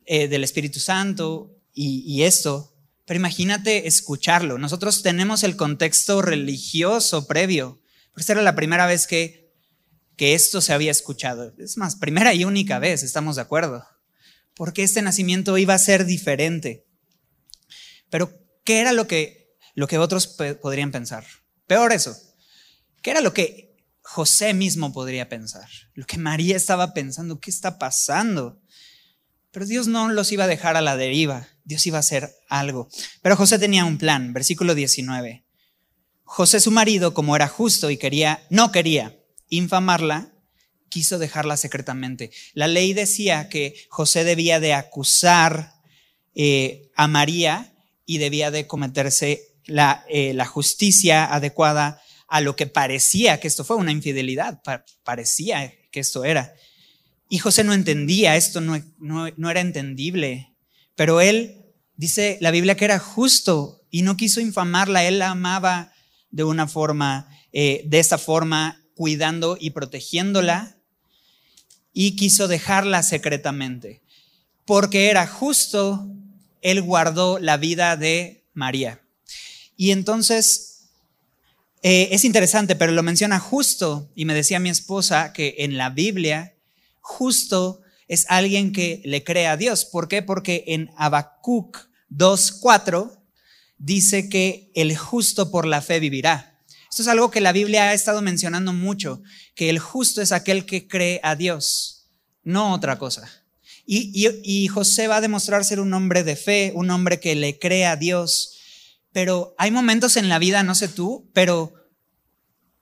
eh, 0.06 0.28
del 0.28 0.44
Espíritu 0.44 0.80
Santo 0.80 1.56
y, 1.74 2.24
esto, 2.24 2.76
pero 3.06 3.18
imagínate 3.18 3.88
escucharlo. 3.88 4.58
Nosotros 4.58 5.02
tenemos 5.02 5.44
el 5.44 5.56
contexto 5.56 6.22
religioso 6.22 7.26
previo, 7.26 7.80
pero 8.12 8.22
esta 8.22 8.34
era 8.34 8.42
la 8.42 8.56
primera 8.56 8.86
vez 8.86 9.08
que, 9.08 9.54
que 10.18 10.34
esto 10.34 10.60
se 10.60 10.74
había 10.74 10.92
escuchado. 10.92 11.54
Es 11.58 11.78
más, 11.78 11.96
primera 11.96 12.34
y 12.34 12.44
única 12.44 12.80
vez, 12.80 13.04
estamos 13.04 13.38
de 13.38 13.44
acuerdo, 13.44 13.86
porque 14.56 14.84
este 14.84 15.02
nacimiento 15.02 15.58
iba 15.58 15.74
a 15.74 15.80
ser 15.80 16.06
diferente. 16.06 16.86
Pero, 18.10 18.38
¿qué 18.66 18.80
era 18.80 18.92
lo 18.92 19.08
que, 19.08 19.56
lo 19.74 19.88
que 19.88 20.00
otros 20.00 20.28
podrían 20.28 20.92
pensar? 20.92 21.26
Peor 21.66 21.94
eso. 21.94 22.18
¿Qué 23.02 23.12
era 23.12 23.22
lo 23.22 23.34
que 23.34 23.69
José 24.02 24.54
mismo 24.54 24.92
podría 24.92 25.30
pensar, 25.30 25.68
lo 25.94 26.06
que 26.06 26.18
María 26.18 26.56
estaba 26.56 26.94
pensando, 26.94 27.40
¿qué 27.40 27.52
está 27.52 27.78
pasando? 27.78 28.60
Pero 29.52 29.66
Dios 29.66 29.88
no 29.88 30.10
los 30.10 30.32
iba 30.32 30.44
a 30.44 30.48
dejar 30.48 30.78
a 30.78 30.82
la 30.82 30.96
deriva, 30.96 31.48
Dios 31.64 31.86
iba 31.88 31.98
a 31.98 32.02
hacer 32.02 32.34
algo. 32.50 32.88
Pero 33.22 33.36
José 33.36 33.58
tenía 33.60 33.86
un 33.86 33.98
plan, 33.98 34.34
versículo 34.34 34.76
19. 34.76 35.44
José 36.24 36.60
su 36.60 36.72
marido, 36.72 37.14
como 37.14 37.36
era 37.36 37.48
justo 37.48 37.90
y 37.90 37.98
quería, 37.98 38.46
no 38.50 38.72
quería 38.72 39.20
infamarla, 39.50 40.32
quiso 40.90 41.18
dejarla 41.18 41.58
secretamente. 41.58 42.32
La 42.54 42.68
ley 42.68 42.94
decía 42.94 43.50
que 43.50 43.76
José 43.90 44.24
debía 44.24 44.60
de 44.60 44.74
acusar 44.74 45.74
eh, 46.36 46.92
a 46.96 47.08
María 47.08 47.74
y 48.06 48.20
debía 48.20 48.52
de 48.52 48.68
cometerse 48.68 49.56
la, 49.66 50.06
eh, 50.10 50.34
la 50.34 50.46
justicia 50.46 51.26
adecuada 51.26 52.02
a 52.30 52.42
lo 52.42 52.56
que 52.56 52.68
parecía 52.68 53.40
que 53.40 53.48
esto 53.48 53.64
fue 53.64 53.76
una 53.76 53.92
infidelidad, 53.92 54.62
parecía 55.04 55.74
que 55.92 56.00
esto 56.00 56.24
era. 56.24 56.54
Y 57.28 57.40
José 57.40 57.64
no 57.64 57.74
entendía, 57.74 58.36
esto 58.36 58.62
no, 58.62 58.82
no, 59.00 59.50
era 59.50 59.62
entendible, 59.62 60.54
pero 60.96 61.22
él 61.22 61.66
dice 61.96 62.38
la 62.42 62.52
Biblia 62.52 62.76
que 62.76 62.86
era 62.86 63.00
justo 63.00 63.82
y 63.90 64.04
no 64.04 64.18
quiso 64.18 64.42
infamarla, 64.42 65.06
él 65.06 65.20
la 65.20 65.32
amaba 65.32 65.92
de 66.32 66.44
una 66.44 66.68
forma, 66.68 67.28
eh, 67.52 67.84
de 67.86 68.00
esta 68.00 68.18
forma, 68.18 68.84
cuidando 68.96 69.58
y 69.60 69.72
protegiéndola, 69.72 70.78
y 71.94 72.16
quiso 72.16 72.48
dejarla 72.48 73.02
secretamente. 73.02 74.02
Porque 74.66 75.10
era 75.10 75.26
justo, 75.26 76.08
él 76.62 76.82
guardó 76.82 77.40
la 77.40 77.58
vida 77.58 77.98
de 77.98 78.46
María. 78.54 79.02
Y 79.76 79.92
entonces 79.92 80.69
eh, 81.82 82.10
es 82.12 82.26
interesante, 82.26 82.76
pero 82.76 82.92
lo 82.92 83.04
menciona 83.04 83.40
justo, 83.40 84.12
y 84.16 84.26
me 84.26 84.34
decía 84.34 84.60
mi 84.60 84.70
esposa 84.70 85.34
que 85.34 85.56
en 85.60 85.78
la 85.78 85.90
Biblia 85.90 86.56
justo 87.00 87.82
es 88.08 88.26
alguien 88.30 88.72
que 88.74 89.02
le 89.06 89.24
cree 89.24 89.48
a 89.48 89.58
Dios. 89.58 89.86
¿Por 89.86 90.08
qué? 90.08 90.22
Porque 90.22 90.64
en 90.68 90.90
Habacuc 90.98 91.90
2.4 92.10 93.20
dice 93.78 94.30
que 94.30 94.72
el 94.76 94.98
justo 94.98 95.52
por 95.52 95.66
la 95.66 95.82
fe 95.82 96.00
vivirá. 96.00 96.60
Esto 96.90 97.04
es 97.04 97.08
algo 97.08 97.30
que 97.30 97.40
la 97.40 97.52
Biblia 97.52 97.90
ha 97.90 97.94
estado 97.94 98.22
mencionando 98.22 98.74
mucho, 98.74 99.22
que 99.56 99.70
el 99.70 99.80
justo 99.80 100.22
es 100.22 100.32
aquel 100.32 100.66
que 100.66 100.88
cree 100.88 101.22
a 101.24 101.36
Dios, 101.36 102.08
no 102.44 102.74
otra 102.74 102.98
cosa. 102.98 103.30
Y, 103.86 104.12
y, 104.44 104.68
José 104.68 105.08
va 105.08 105.18
a 105.18 105.22
demostrar 105.22 105.66
ser 105.66 105.80
un 105.80 105.92
hombre 105.96 106.24
de 106.24 106.36
fe, 106.36 106.72
un 106.76 106.92
hombre 106.92 107.20
que 107.20 107.34
le 107.34 107.58
cree 107.58 107.88
a 107.88 107.96
Dios. 107.96 108.59
Pero 109.12 109.56
hay 109.58 109.72
momentos 109.72 110.18
en 110.18 110.30
la 110.30 110.40
vida, 110.40 110.64
no 110.64 110.76
sé 110.76 110.88
tú, 110.88 111.30
pero 111.34 111.74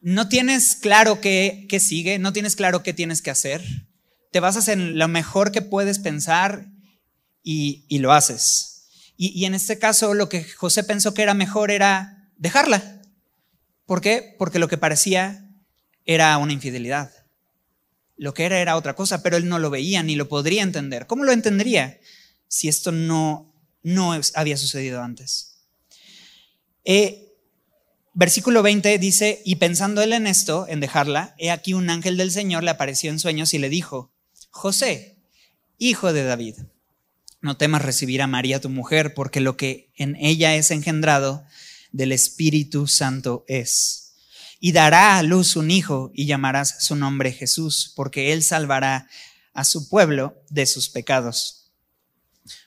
no 0.02 0.30
tienes 0.30 0.76
claro 0.76 1.22
qué, 1.22 1.66
qué 1.70 1.80
sigue, 1.80 2.20
no 2.20 2.34
tienes 2.34 2.56
claro 2.56 2.84
qué 2.84 2.94
tienes 2.94 3.22
que 3.22 3.32
hacer 3.32 3.64
te 4.32 4.40
basas 4.40 4.68
en 4.68 4.98
lo 4.98 5.08
mejor 5.08 5.52
que 5.52 5.62
puedes 5.62 6.00
pensar 6.00 6.68
y, 7.44 7.86
lo 8.00 8.12
haces. 8.12 8.88
Y, 9.16 9.46
en 9.46 9.56
este 9.56 9.80
caso 9.80 10.14
lo 10.14 10.30
que 10.30 10.44
José 10.44 10.84
pensó 10.84 11.14
que 11.14 11.24
era 11.24 11.34
mejor 11.34 11.72
era 11.72 12.30
dejarla. 12.36 13.02
¿Por 13.86 14.02
qué? 14.02 14.36
Porque 14.38 14.60
lo 14.60 14.68
que 14.68 14.78
parecía 14.78 15.50
era 16.06 16.38
una 16.38 16.54
infidelidad. 16.54 17.12
Lo 18.18 18.34
que 18.34 18.46
era 18.46 18.60
era 18.60 18.76
otra 18.76 18.96
cosa, 18.96 19.24
pero 19.24 19.38
él 19.38 19.48
no 19.48 19.60
lo 19.60 19.70
veía 19.70 20.04
ni 20.04 20.16
lo 20.16 20.28
podría 20.28 20.64
entender. 20.64 21.08
¿Cómo 21.08 21.24
lo 21.24 21.32
entendería 21.32 22.00
si 22.48 22.68
esto 22.68 22.92
no, 22.92 23.54
no 23.84 24.14
había 24.34 24.58
sucedido 24.58 25.02
antes? 25.02 25.47
Eh, 26.90 27.36
versículo 28.14 28.64
20 28.64 28.98
dice, 28.98 29.42
y 29.44 29.58
pensando 29.58 30.02
él 30.02 30.14
en 30.14 30.26
esto, 30.26 30.66
en 30.70 30.80
dejarla, 30.80 31.36
he 31.38 31.52
aquí 31.52 31.74
un 31.74 31.90
ángel 31.90 32.16
del 32.16 32.32
Señor 32.32 32.64
le 32.64 32.72
apareció 32.72 33.12
en 33.12 33.20
sueños 33.20 33.54
y 33.54 33.58
le 33.58 33.68
dijo, 33.68 34.14
José, 34.52 35.18
hijo 35.78 36.14
de 36.14 36.24
David, 36.24 36.56
no 37.42 37.58
temas 37.58 37.82
recibir 37.82 38.22
a 38.22 38.28
María 38.28 38.62
tu 38.62 38.70
mujer, 38.70 39.14
porque 39.14 39.42
lo 39.42 39.58
que 39.58 39.92
en 39.98 40.16
ella 40.16 40.56
es 40.56 40.72
engendrado 40.72 41.44
del 41.92 42.14
Espíritu 42.14 42.88
Santo 42.88 43.44
es. 43.50 44.14
Y 44.62 44.72
dará 44.72 45.18
a 45.18 45.24
luz 45.24 45.58
un 45.58 45.70
hijo 45.70 46.10
y 46.14 46.26
llamarás 46.26 46.86
su 46.86 46.96
nombre 46.96 47.34
Jesús, 47.34 47.92
porque 47.98 48.32
él 48.32 48.44
salvará 48.44 49.10
a 49.54 49.66
su 49.66 49.90
pueblo 49.90 50.42
de 50.50 50.66
sus 50.68 50.88
pecados. 50.88 51.74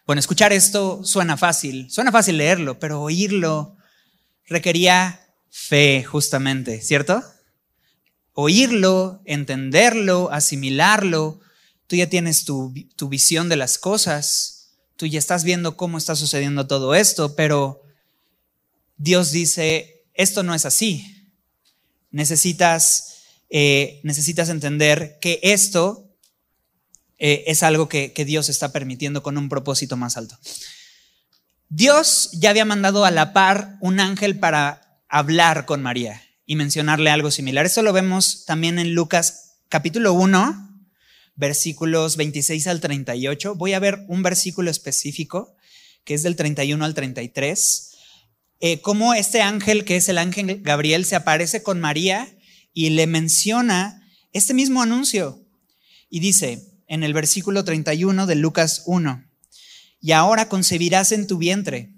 Bueno, 0.04 0.20
escuchar 0.20 0.52
esto 0.52 1.02
suena 1.04 1.38
fácil, 1.38 1.90
suena 1.90 2.12
fácil 2.12 2.36
leerlo, 2.36 2.78
pero 2.78 3.00
oírlo 3.00 3.78
requería 4.50 5.20
fe, 5.48 6.04
justamente, 6.04 6.82
¿cierto? 6.82 7.22
Oírlo, 8.34 9.22
entenderlo, 9.24 10.30
asimilarlo, 10.32 11.40
tú 11.86 11.96
ya 11.96 12.08
tienes 12.08 12.44
tu, 12.44 12.74
visión 13.08 13.48
de 13.48 13.56
las 13.56 13.78
cosas, 13.78 14.72
tú 14.96 15.06
ya 15.06 15.18
estás 15.18 15.44
viendo 15.44 15.76
cómo 15.76 15.98
está 15.98 16.16
sucediendo 16.16 16.66
todo 16.66 16.94
esto, 16.94 17.36
pero 17.36 17.82
Dios 18.96 19.30
dice, 19.30 20.04
esto 20.14 20.42
no 20.42 20.54
es 20.54 20.66
así. 20.66 21.32
Necesitas, 22.10 23.22
eh, 23.50 24.00
necesitas 24.02 24.48
entender 24.48 25.18
que 25.20 25.38
esto 25.42 26.08
eh, 27.18 27.44
es 27.46 27.62
algo 27.62 27.88
que, 27.88 28.12
que 28.12 28.24
Dios 28.24 28.48
está 28.48 28.72
permitiendo 28.72 29.22
con 29.22 29.38
un 29.38 29.48
propósito 29.48 29.96
más 29.96 30.16
alto. 30.16 30.38
Dios 31.72 32.30
ya 32.32 32.50
había 32.50 32.64
mandado 32.64 33.04
a 33.04 33.12
la 33.12 33.32
par 33.32 33.78
un 33.80 34.00
ángel 34.00 34.40
para 34.40 35.04
hablar 35.08 35.66
con 35.66 35.82
María 35.82 36.20
y 36.44 36.56
mencionarle 36.56 37.10
algo 37.10 37.30
similar. 37.30 37.64
Eso 37.64 37.82
lo 37.82 37.92
vemos 37.92 38.44
también 38.44 38.80
en 38.80 38.92
Lucas 38.92 39.60
capítulo 39.68 40.12
1, 40.14 40.84
versículos 41.36 42.16
26 42.16 42.66
al 42.66 42.80
38. 42.80 43.54
Voy 43.54 43.74
a 43.74 43.78
ver 43.78 44.04
un 44.08 44.24
versículo 44.24 44.68
específico, 44.68 45.54
que 46.02 46.14
es 46.14 46.24
del 46.24 46.34
31 46.34 46.84
al 46.84 46.92
33. 46.92 47.92
Eh, 48.58 48.80
cómo 48.80 49.14
este 49.14 49.40
ángel, 49.40 49.84
que 49.84 49.94
es 49.94 50.08
el 50.08 50.18
ángel 50.18 50.62
Gabriel, 50.62 51.04
se 51.04 51.14
aparece 51.14 51.62
con 51.62 51.78
María 51.78 52.36
y 52.74 52.90
le 52.90 53.06
menciona 53.06 54.10
este 54.32 54.54
mismo 54.54 54.82
anuncio. 54.82 55.46
Y 56.08 56.18
dice 56.18 56.82
en 56.88 57.04
el 57.04 57.14
versículo 57.14 57.62
31 57.62 58.26
de 58.26 58.34
Lucas 58.34 58.82
1, 58.86 59.29
y 60.00 60.12
ahora 60.12 60.48
concebirás 60.48 61.12
en 61.12 61.26
tu 61.26 61.38
vientre 61.38 61.94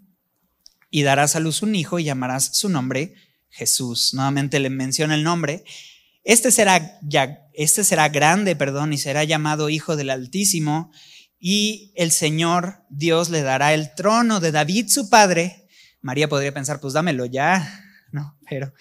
y 0.91 1.03
darás 1.03 1.37
a 1.37 1.41
luz 1.41 1.63
un 1.63 1.75
hijo 1.75 1.99
y 1.99 2.05
llamarás 2.05 2.51
su 2.57 2.69
nombre 2.69 3.15
Jesús. 3.49 4.15
Nuevamente 4.15 4.61
le 4.61 4.71
menciona 4.71 5.15
el 5.15 5.23
nombre 5.23 5.65
este 6.25 6.53
será, 6.53 7.01
ya, 7.03 7.49
este 7.53 7.83
será 7.83 8.09
grande, 8.09 8.55
perdón, 8.55 8.93
y 8.93 8.99
será 8.99 9.25
llamado 9.25 9.69
Hijo 9.69 9.97
del 9.97 10.11
Altísimo, 10.11 10.93
y 11.41 11.93
el 11.97 12.13
Señor 12.13 12.85
Dios 12.89 13.29
le 13.29 13.43
dará 13.43 13.75
el 13.75 13.95
trono 13.95 14.39
de 14.39 14.53
David 14.53 14.89
su 14.89 15.11
padre. 15.11 15.67
María 16.01 16.29
podría 16.29 16.55
pensar, 16.55 16.79
pues 16.79 16.95
dámelo 16.95 17.27
ya, 17.27 17.85
no, 18.13 18.39
pero 18.49 18.73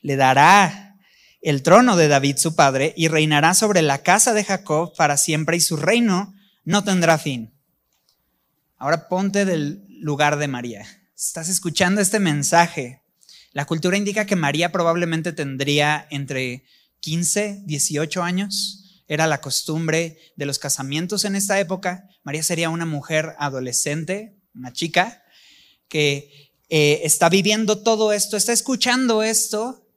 le 0.00 0.16
dará 0.16 0.96
el 1.42 1.62
trono 1.62 1.96
de 1.96 2.08
David 2.08 2.38
su 2.38 2.56
padre 2.56 2.94
y 2.96 3.08
reinará 3.08 3.52
sobre 3.52 3.82
la 3.82 4.02
casa 4.02 4.32
de 4.32 4.44
Jacob 4.44 4.94
para 4.96 5.18
siempre 5.18 5.58
y 5.58 5.60
su 5.60 5.76
reino 5.76 6.34
no 6.64 6.82
tendrá 6.82 7.18
fin. 7.18 7.52
Ahora 8.78 9.08
ponte 9.08 9.46
del 9.46 9.86
lugar 9.88 10.36
de 10.38 10.48
María. 10.48 10.86
Estás 11.16 11.48
escuchando 11.48 12.02
este 12.02 12.20
mensaje. 12.20 13.00
La 13.52 13.64
cultura 13.64 13.96
indica 13.96 14.26
que 14.26 14.36
María 14.36 14.70
probablemente 14.70 15.32
tendría 15.32 16.06
entre 16.10 16.64
15, 17.00 17.62
18 17.64 18.22
años. 18.22 19.02
Era 19.08 19.26
la 19.26 19.40
costumbre 19.40 20.18
de 20.36 20.44
los 20.44 20.58
casamientos 20.58 21.24
en 21.24 21.36
esta 21.36 21.58
época. 21.58 22.10
María 22.22 22.42
sería 22.42 22.68
una 22.68 22.84
mujer 22.84 23.34
adolescente, 23.38 24.36
una 24.54 24.74
chica, 24.74 25.22
que 25.88 26.52
eh, 26.68 27.00
está 27.04 27.30
viviendo 27.30 27.82
todo 27.82 28.12
esto, 28.12 28.36
está 28.36 28.52
escuchando 28.52 29.22
esto, 29.22 29.88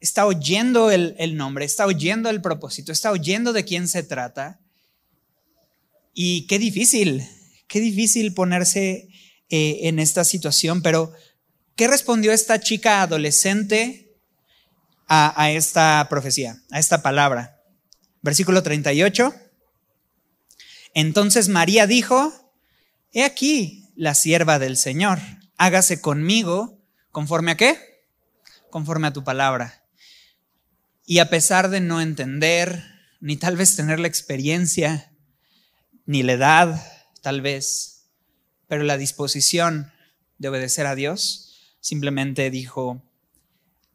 está 0.00 0.26
oyendo 0.26 0.90
el, 0.90 1.36
nombre, 1.36 1.64
está 1.64 1.86
oyendo 1.86 2.28
el 2.28 2.40
propósito, 2.40 2.90
está 2.90 3.12
oyendo 3.12 3.52
de 3.52 3.64
quién 3.64 3.86
se 3.86 4.02
trata. 4.02 4.58
Y 6.12 6.48
qué 6.48 6.58
difícil, 6.58 7.24
qué 7.70 7.80
difícil 7.80 8.34
ponerse 8.34 9.08
eh, 9.48 9.78
en 9.84 9.98
esta 9.98 10.24
situación, 10.24 10.82
pero 10.82 11.14
¿qué 11.74 11.88
respondió 11.88 12.32
esta 12.32 12.60
chica 12.60 13.00
adolescente 13.00 14.10
a, 15.10 15.50
esta 15.50 16.06
profecía, 16.08 16.62
a 16.70 16.78
esta 16.78 17.02
palabra. 17.02 17.60
Versículo 18.22 18.62
38. 18.62 19.34
Entonces 20.94 21.48
María 21.48 21.88
dijo, 21.88 22.54
he 23.12 23.24
aquí 23.24 23.90
la 23.96 24.14
sierva 24.14 24.60
del 24.60 24.76
Señor, 24.76 25.18
hágase 25.56 26.00
conmigo 26.00 26.78
conforme 27.10 27.52
a 27.52 27.56
qué? 27.56 27.76
Conforme 28.70 29.08
a 29.08 29.12
tu 29.12 29.24
palabra. 29.24 29.84
Y 31.06 31.18
a 31.18 31.28
pesar 31.28 31.70
de 31.70 31.80
no 31.80 32.00
entender, 32.00 32.84
ni 33.18 33.36
tal 33.36 33.56
vez 33.56 33.74
tener 33.74 33.98
la 33.98 34.06
experiencia, 34.06 35.12
ni 36.06 36.22
la 36.22 36.32
edad, 36.34 36.99
tal 37.20 37.40
vez, 37.40 38.06
pero 38.68 38.82
la 38.82 38.96
disposición 38.96 39.92
de 40.38 40.48
obedecer 40.48 40.86
a 40.86 40.94
Dios, 40.94 41.76
simplemente 41.80 42.50
dijo, 42.50 43.02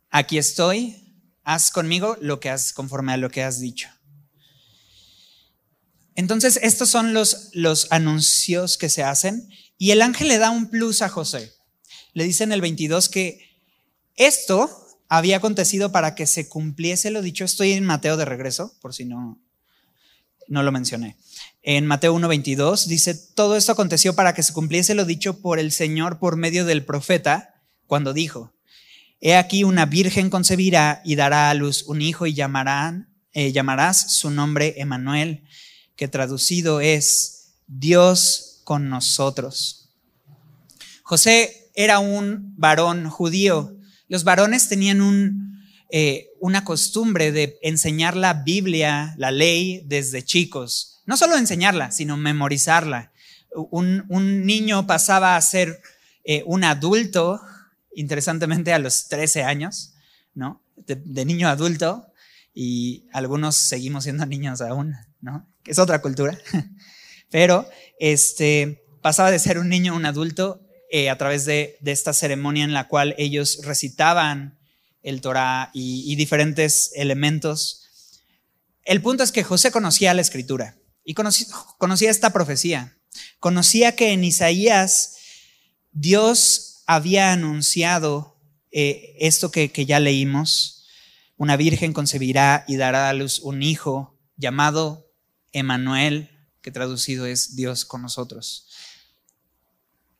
aquí 0.09 0.37
estoy, 0.37 0.95
haz 1.43 1.71
conmigo 1.71 2.17
lo 2.21 2.39
que 2.39 2.49
has 2.49 2.73
conforme 2.73 3.13
a 3.13 3.17
lo 3.17 3.29
que 3.29 3.43
has 3.43 3.59
dicho. 3.59 3.89
Entonces, 6.15 6.59
estos 6.61 6.89
son 6.89 7.13
los, 7.13 7.49
los 7.53 7.91
anuncios 7.91 8.77
que 8.77 8.89
se 8.89 9.03
hacen 9.03 9.49
y 9.77 9.91
el 9.91 10.01
ángel 10.01 10.29
le 10.29 10.37
da 10.37 10.49
un 10.49 10.69
plus 10.69 11.01
a 11.01 11.09
José. 11.09 11.53
Le 12.13 12.23
dice 12.23 12.43
en 12.45 12.53
el 12.53 12.61
22 12.61 13.09
que 13.09 13.45
esto 14.15 14.69
había 15.09 15.37
acontecido 15.37 15.91
para 15.91 16.15
que 16.15 16.25
se 16.25 16.47
cumpliese 16.47 17.11
lo 17.11 17.21
dicho. 17.21 17.43
Estoy 17.43 17.73
en 17.73 17.83
Mateo 17.83 18.17
de 18.17 18.25
regreso, 18.25 18.73
por 18.81 18.93
si 18.93 19.05
no, 19.05 19.41
no 20.47 20.63
lo 20.63 20.71
mencioné. 20.71 21.17
En 21.67 21.87
Mateo 21.87 22.15
1.22 22.15 22.85
dice, 22.85 23.15
todo 23.15 23.57
esto 23.57 23.71
aconteció 23.71 24.13
para 24.13 24.35
que 24.35 24.43
se 24.43 24.53
cumpliese 24.53 24.93
lo 24.93 25.03
dicho 25.03 25.41
por 25.41 25.57
el 25.57 25.71
Señor 25.71 26.19
por 26.19 26.37
medio 26.37 26.63
del 26.63 26.85
profeta 26.85 27.55
cuando 27.87 28.13
dijo, 28.13 28.53
He 29.19 29.35
aquí 29.35 29.63
una 29.63 29.87
virgen 29.87 30.29
concebirá 30.29 31.01
y 31.03 31.15
dará 31.15 31.49
a 31.49 31.55
luz 31.55 31.81
un 31.87 32.03
hijo 32.03 32.27
y 32.27 32.35
llamarán, 32.35 33.09
eh, 33.33 33.51
llamarás 33.51 34.13
su 34.13 34.29
nombre 34.29 34.75
Emanuel, 34.77 35.43
que 35.95 36.07
traducido 36.07 36.81
es 36.81 37.55
Dios 37.65 38.61
con 38.63 38.87
nosotros. 38.87 39.89
José 41.01 41.71
era 41.73 41.97
un 41.97 42.53
varón 42.57 43.09
judío. 43.09 43.75
Los 44.07 44.23
varones 44.23 44.69
tenían 44.69 45.63
eh, 45.89 46.27
una 46.39 46.63
costumbre 46.63 47.31
de 47.31 47.57
enseñar 47.63 48.15
la 48.15 48.35
Biblia, 48.35 49.15
la 49.17 49.31
ley, 49.31 49.81
desde 49.87 50.23
chicos. 50.23 50.94
No 51.05 51.17
solo 51.17 51.37
enseñarla, 51.37 51.91
sino 51.91 52.17
memorizarla. 52.17 53.11
Un, 53.51 54.45
niño 54.45 54.87
pasaba 54.87 55.35
a 55.35 55.41
ser 55.41 55.81
eh, 56.23 56.43
un 56.45 56.63
adulto, 56.63 57.41
interesantemente 57.95 58.73
a 58.73 58.79
los 58.79 59.07
13 59.07 59.43
años, 59.43 59.93
¿no? 60.33 60.61
de, 60.75 61.25
niño 61.25 61.47
a 61.47 61.51
adulto, 61.51 62.07
y 62.53 63.05
algunos 63.11 63.55
seguimos 63.55 64.03
siendo 64.03 64.25
niños 64.27 64.61
aún, 64.61 64.95
¿no? 65.21 65.47
Es 65.65 65.79
otra 65.79 66.01
cultura. 66.01 66.37
Pero 67.31 67.67
este, 67.99 68.83
pasaba 69.01 69.31
de 69.31 69.39
ser 69.39 69.57
un 69.57 69.69
niño 69.69 69.93
a 69.93 69.95
un 69.95 70.05
adulto 70.05 70.61
eh, 70.91 71.09
a 71.09 71.17
través 71.17 71.45
de, 71.45 71.77
esta 71.83 72.13
ceremonia 72.13 72.63
en 72.63 72.73
la 72.73 72.87
cual 72.87 73.15
ellos 73.17 73.59
recitaban 73.63 74.57
el 75.01 75.21
Torah 75.21 75.69
y, 75.73 76.15
diferentes 76.15 76.91
elementos. 76.95 78.21
El 78.83 79.01
punto 79.01 79.23
es 79.23 79.31
que 79.31 79.43
José 79.43 79.71
conocía 79.71 80.13
la 80.13 80.21
escritura 80.21 80.75
y 81.05 81.13
conocía, 81.13 82.09
esta 82.09 82.33
profecía. 82.33 82.97
Conocía 83.39 83.95
que 83.95 84.11
en 84.11 84.23
Isaías 84.25 85.15
Dios 85.93 86.83
había 86.87 87.31
anunciado 87.31 88.37
eh, 88.71 89.15
esto 89.19 89.51
que, 89.51 89.71
que 89.71 89.85
ya 89.85 90.01
leímos. 90.01 90.87
Una 91.37 91.55
virgen 91.55 91.93
concebirá 91.93 92.65
y 92.67 92.75
dará 92.75 93.07
a 93.07 93.13
luz 93.13 93.39
un 93.39 93.63
hijo 93.63 94.19
llamado 94.35 95.09
Emanuel, 95.53 96.31
que 96.61 96.71
traducido 96.71 97.25
es 97.25 97.55
Dios 97.55 97.85
con 97.85 98.01
nosotros 98.01 98.67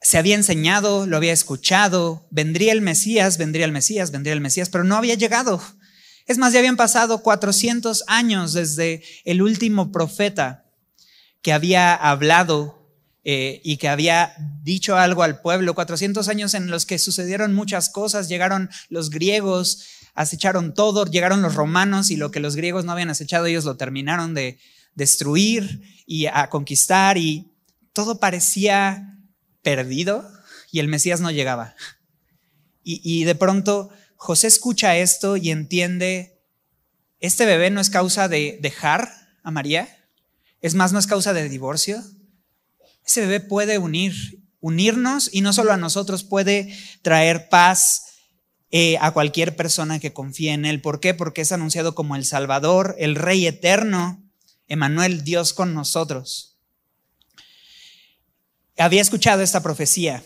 se 0.06 0.20
había 0.20 0.36
enseñado, 0.36 1.08
lo 1.08 1.18
había 1.18 1.34
escuchado, 1.34 2.27
vendría 2.30 2.74
el 2.74 2.82
Mesías, 2.82 3.39
vendría 3.39 3.65
el 3.65 3.72
Mesías, 3.72 4.12
vendría 4.12 4.34
el 4.34 4.39
Mesías, 4.39 4.70
pero 4.70 4.84
no 4.84 4.98
había 4.98 5.15
llegado. 5.15 5.60
Es 6.27 6.38
más, 6.38 6.54
ya 6.54 6.60
habían 6.60 6.77
pasado 6.77 7.24
400 7.24 8.04
años 8.06 8.54
desde 8.54 9.04
el 9.24 9.42
último 9.42 9.92
profeta 9.92 10.64
que 11.45 11.53
había 11.53 11.93
hablado 11.93 12.89
eh, 13.23 13.61
y 13.63 13.77
que 13.77 13.87
había 13.87 14.33
dicho 14.63 14.97
algo 14.97 15.21
al 15.21 15.41
pueblo, 15.41 15.75
400 15.75 16.27
años 16.27 16.55
en 16.55 16.71
los 16.71 16.87
que 16.87 16.97
sucedieron 16.97 17.53
muchas 17.53 17.89
cosas, 17.89 18.27
llegaron 18.27 18.71
los 18.89 19.11
griegos, 19.11 19.85
acecharon 20.15 20.73
todo, 20.73 21.05
llegaron 21.05 21.43
los 21.43 21.53
romanos 21.53 22.09
y 22.09 22.15
lo 22.15 22.31
que 22.31 22.39
los 22.39 22.55
griegos 22.55 22.83
no 22.83 22.93
habían 22.93 23.11
acechado, 23.11 23.45
ellos 23.45 23.63
lo 23.63 23.77
terminaron 23.77 24.33
de 24.33 24.57
destruir 24.95 25.83
y 26.07 26.25
a 26.25 26.49
conquistar 26.49 27.19
y 27.19 27.53
todo 27.93 28.19
parecía 28.19 29.19
perdido 29.61 30.27
y 30.71 30.79
el 30.79 30.87
Mesías 30.87 31.21
no 31.21 31.29
llegaba. 31.29 31.75
Y, 32.83 33.23
de 33.23 33.35
pronto 33.35 33.91
José 34.15 34.47
escucha 34.47 34.97
esto 34.97 35.37
y 35.37 35.51
entiende, 35.51 36.41
este 37.19 37.45
bebé 37.45 37.69
no 37.69 37.81
es 37.81 37.91
causa 37.91 38.27
de 38.27 38.57
dejar 38.63 39.11
a 39.43 39.51
María, 39.51 39.94
es 40.65 40.75
más, 40.75 40.93
no 40.93 41.00
es 41.00 41.07
causa 41.07 41.34
de 41.34 41.50
divorcio. 41.50 42.03
Ese 43.05 43.22
bebé 43.22 43.39
puede 43.39 43.77
unir, 43.77 44.13
unirnos 44.60 45.29
y 45.31 45.41
no 45.41 45.53
solo 45.53 45.72
a 45.74 45.77
nosotros, 45.77 46.24
puede 46.24 46.75
traer 47.01 47.50
paz 47.50 48.03
eh, 48.72 48.98
a 49.00 49.12
cualquier 49.12 49.55
persona 49.55 50.00
que 50.00 50.13
confíe 50.13 50.53
en 50.53 50.65
él. 50.65 50.81
¿Por 50.81 51.00
qué? 51.00 51.13
Porque 51.13 51.41
es 51.41 51.51
anunciado 51.51 51.95
como 51.95 52.15
el 52.15 52.25
Salvador, 52.25 52.95
el 52.98 53.15
Rey 53.15 53.45
eterno, 53.45 54.24
Emanuel, 54.67 55.24
Dios 55.24 55.53
con 55.53 55.74
nosotros 55.74 56.55
había 58.77 59.01
escuchado 59.01 59.41
esta 59.41 59.63
profecía 59.63 60.24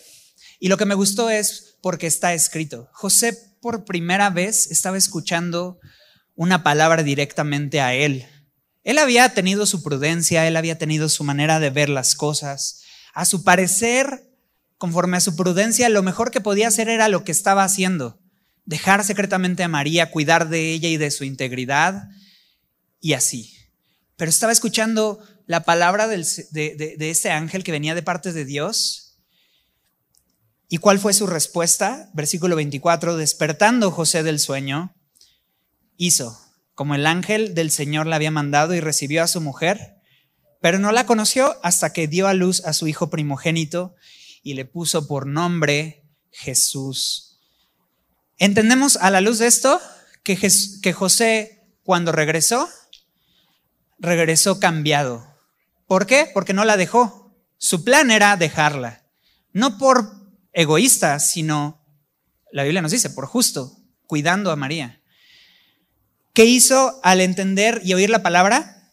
y 0.60 0.67
lo 0.67 0.77
que 0.77 0.86
me 0.86 0.95
gustó 0.95 1.30
es 1.30 1.78
porque 1.82 2.08
está 2.08 2.34
escrito. 2.34 2.89
José 2.91 3.38
por 3.62 3.86
primera 3.86 4.30
vez 4.30 4.71
estaba 4.71 4.97
escuchando 4.97 5.80
una 6.36 6.63
palabra 6.63 7.04
directamente 7.04 7.82
a 7.82 7.93
él. 7.93 8.25
Él 8.84 8.98
había 8.98 9.34
tenido 9.34 9.65
su 9.65 9.84
prudencia, 9.84 10.48
él 10.48 10.56
había 10.56 10.78
tenido 10.78 11.10
su 11.10 11.24
manera 11.24 11.60
de 11.60 11.70
ver 11.70 11.89
las 11.89 12.15
cosas. 12.15 12.84
A 13.13 13.26
su 13.26 13.44
parecer, 13.44 14.30
conforme 14.78 15.18
a 15.18 15.22
su 15.22 15.36
prudencia, 15.36 15.89
lo 15.89 16.04
mejor 16.04 16.32
que 16.32 16.42
podía 16.42 16.68
hacer 16.70 16.89
era 16.89 17.10
lo 17.10 17.24
que 17.24 17.32
estaba 17.32 17.63
haciendo. 17.63 18.20
Dejar 18.65 19.04
secretamente 19.04 19.63
a 19.63 19.68
María, 19.68 20.12
cuidar 20.12 20.50
de 20.50 20.72
ella 20.72 20.89
y 20.89 20.98
de 20.98 21.12
su 21.12 21.24
integridad 21.24 22.08
y 23.02 23.13
así. 23.13 23.54
Pero 24.15 24.30
estaba 24.30 24.52
escuchando 24.52 25.20
la 25.46 25.63
palabra 25.63 26.08
de, 26.08 26.24
de, 26.52 27.10
ese 27.10 27.32
ángel 27.32 27.63
que 27.63 27.72
venía 27.72 27.96
de 27.96 28.04
parte 28.04 28.34
de 28.34 28.46
Dios. 28.46 29.18
¿Y 30.68 30.78
cuál 30.78 31.00
fue 31.00 31.13
su 31.13 31.26
respuesta? 31.26 32.10
Versículo 32.13 32.56
24, 32.56 33.18
despertando 33.18 33.92
José 33.92 34.22
del 34.22 34.39
sueño, 34.39 34.96
hizo 35.98 36.39
como 36.80 36.96
el 36.96 37.08
ángel 37.08 37.56
del 37.56 37.72
Señor 37.72 38.08
le 38.08 38.15
había 38.15 38.32
mandado 38.32 38.74
y 38.74 38.80
recibió 38.80 39.22
a 39.22 39.28
su 39.28 39.42
mujer, 39.42 39.98
pero 40.62 40.80
no 40.80 40.94
la 40.94 41.06
conoció 41.06 41.58
hasta 41.62 41.92
que 41.92 42.08
dio 42.08 42.26
a 42.26 42.34
luz 42.34 42.63
a 42.63 42.72
su 42.72 42.88
hijo 42.88 43.10
primogénito 43.10 43.96
y 44.44 44.54
le 44.54 44.63
puso 44.63 45.06
por 45.06 45.28
nombre 45.28 46.06
Jesús. 46.32 47.42
¿Entendemos 48.38 48.96
a 48.96 49.10
la 49.10 49.20
luz 49.20 49.39
de 49.39 49.48
esto 49.48 49.82
que, 50.24 50.38
que 50.82 50.94
José 50.94 51.68
cuando 51.84 52.13
regresó, 52.13 52.70
regresó 53.98 54.62
cambiado? 54.62 55.38
¿Por 55.86 56.06
qué? 56.06 56.32
Porque 56.34 56.54
no 56.54 56.63
la 56.63 56.78
dejó. 56.78 57.36
Su 57.58 57.84
plan 57.84 58.10
era 58.10 58.38
dejarla. 58.38 59.06
No 59.52 59.78
por 59.78 60.13
egoísta, 60.54 61.20
sino, 61.20 61.86
la 62.54 62.63
Biblia 62.63 62.82
nos 62.82 62.92
dice, 62.92 63.10
por 63.10 63.26
justo, 63.26 63.82
cuidando 64.08 64.50
a 64.50 64.56
María. 64.56 64.98
¿Qué 66.34 66.46
hizo 66.46 67.00
al 67.04 67.22
entender 67.22 67.82
y 67.84 67.94
oír 67.94 68.10
la 68.10 68.24
palabra? 68.24 68.92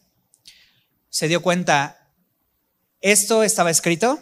Se 1.09 1.27
dio 1.27 1.41
cuenta, 1.41 2.09
esto 3.01 3.43
estaba 3.43 3.71
escrito, 3.71 4.19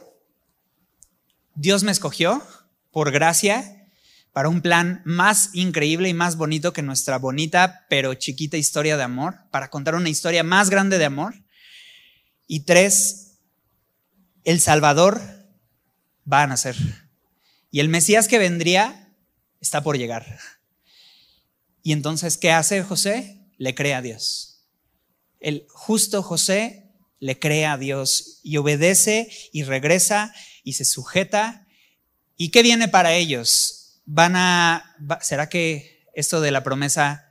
Dios 1.56 1.84
me 1.84 1.92
escogió 1.92 2.44
por 2.92 3.12
gracia 3.12 3.90
para 4.34 4.50
un 4.50 4.62
plan 4.62 5.02
más 5.06 5.52
increíble 5.54 6.10
y 6.10 6.14
más 6.14 6.36
bonito 6.36 6.74
que 6.74 6.82
nuestra 6.82 7.18
bonita 7.18 7.86
pero 7.90 8.14
chiquita 8.16 8.58
historia 8.58 8.98
de 8.98 9.04
amor, 9.04 9.36
para 9.50 9.70
contar 9.70 9.96
una 9.96 10.10
historia 10.10 10.44
más 10.44 10.70
grande 10.70 10.98
de 10.98 11.06
amor. 11.06 11.36
Y 12.46 12.66
tres, 12.66 13.40
el 14.44 14.60
Salvador 14.60 15.22
va 16.32 16.44
a 16.44 16.48
nacer. 16.48 16.76
Y 17.72 17.80
el 17.80 17.88
Mesías 17.88 18.28
que 18.28 18.38
vendría 18.38 19.14
está 19.62 19.82
por 19.82 19.98
llegar. 19.98 20.38
Y 21.86 21.92
entonces, 21.92 22.40
¿qué 22.40 22.50
hace 22.50 22.82
José? 22.82 23.46
Le 23.60 23.76
cree 23.76 23.94
a 23.94 24.02
Dios. 24.02 24.66
El 25.40 25.68
justo 25.70 26.24
José 26.24 26.92
le 27.20 27.38
cree 27.38 27.68
a 27.68 27.78
Dios 27.78 28.40
y 28.42 28.58
obedece 28.58 29.30
y 29.54 29.62
regresa 29.62 30.34
y 30.64 30.74
se 30.74 30.84
sujeta. 30.84 31.68
¿Y 32.38 32.50
qué 32.50 32.64
viene 32.64 32.88
para 32.88 33.14
ellos? 33.14 34.02
Van 34.06 34.36
a, 34.36 34.96
¿será 35.22 35.48
que 35.48 36.08
esto 36.16 36.42
de 36.42 36.50
la 36.50 36.64
promesa 36.64 37.30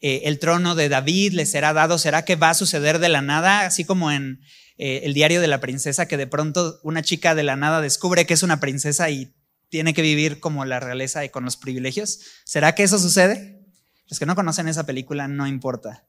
eh, 0.00 0.22
el 0.24 0.38
trono 0.38 0.74
de 0.74 0.88
David 0.88 1.34
le 1.34 1.44
será 1.44 1.74
dado, 1.74 1.98
¿será 1.98 2.24
que 2.24 2.36
va 2.36 2.48
a 2.48 2.54
suceder 2.54 2.98
de 2.98 3.10
la 3.10 3.20
nada? 3.20 3.66
Así 3.66 3.84
como 3.84 4.10
en 4.10 4.40
eh, 4.78 5.02
el 5.04 5.12
diario 5.12 5.42
de 5.42 5.48
la 5.48 5.60
princesa, 5.60 6.08
que 6.08 6.16
de 6.16 6.26
pronto 6.26 6.80
una 6.82 7.02
chica 7.02 7.34
de 7.34 7.42
la 7.42 7.56
nada 7.56 7.82
descubre 7.82 8.24
que 8.24 8.32
es 8.32 8.42
una 8.42 8.58
princesa 8.58 9.10
y 9.10 9.34
tiene 9.68 9.92
que 9.92 10.00
vivir 10.00 10.40
como 10.40 10.64
la 10.64 10.80
realeza 10.80 11.26
y 11.26 11.28
con 11.28 11.44
los 11.44 11.58
privilegios. 11.58 12.20
¿Será 12.46 12.74
que 12.74 12.82
eso 12.82 12.98
sucede? 12.98 13.55
Los 14.08 14.18
que 14.18 14.26
no 14.26 14.34
conocen 14.34 14.68
esa 14.68 14.86
película 14.86 15.28
no 15.28 15.46
importa. 15.46 16.04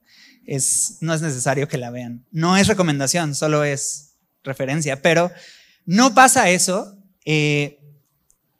Es, 0.46 0.98
no 1.02 1.14
es 1.14 1.22
necesario 1.22 1.68
que 1.68 1.78
la 1.78 1.90
vean. 1.90 2.26
No 2.32 2.58
es 2.58 2.68
recomendación, 2.68 3.36
solo 3.36 3.64
es 3.64 4.16
referencia. 4.44 5.02
Pero 5.02 5.32
no 5.86 6.14
pasa 6.14 6.50
eso. 6.50 6.98
Eh, 7.26 7.80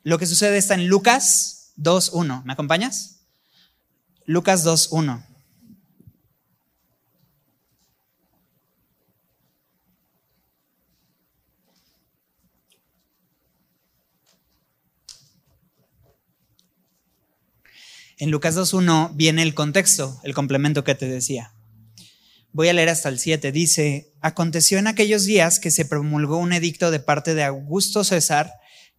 lo 0.04 0.18
que 0.18 0.26
sucede 0.26 0.58
está 0.58 0.74
en 0.74 0.88
Lucas 0.88 1.74
2.1. 1.78 2.44
¿Me 2.44 2.54
acompañas? 2.54 3.20
Lucas 4.26 4.66
2.1. 4.66 5.27
En 18.18 18.32
Lucas 18.32 18.56
2.1 18.56 19.12
viene 19.14 19.44
el 19.44 19.54
contexto, 19.54 20.20
el 20.24 20.34
complemento 20.34 20.84
que 20.84 20.96
te 20.96 21.08
decía. 21.08 21.54
Voy 22.52 22.70
a 22.70 22.74
leer 22.74 22.90
hasta 22.90 23.10
el 23.10 23.20
7. 23.20 23.52
Dice, 23.52 24.12
aconteció 24.22 24.80
en 24.80 24.88
aquellos 24.88 25.26
días 25.26 25.60
que 25.60 25.70
se 25.70 25.86
promulgó 25.86 26.38
un 26.38 26.52
edicto 26.52 26.90
de 26.90 27.00
parte 27.00 27.36
de 27.36 27.44
Augusto 27.44 28.04
César 28.04 28.52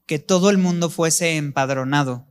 que 0.06 0.20
todo 0.20 0.50
el 0.50 0.58
mundo 0.58 0.88
fuese 0.88 1.36
empadronado. 1.36 2.28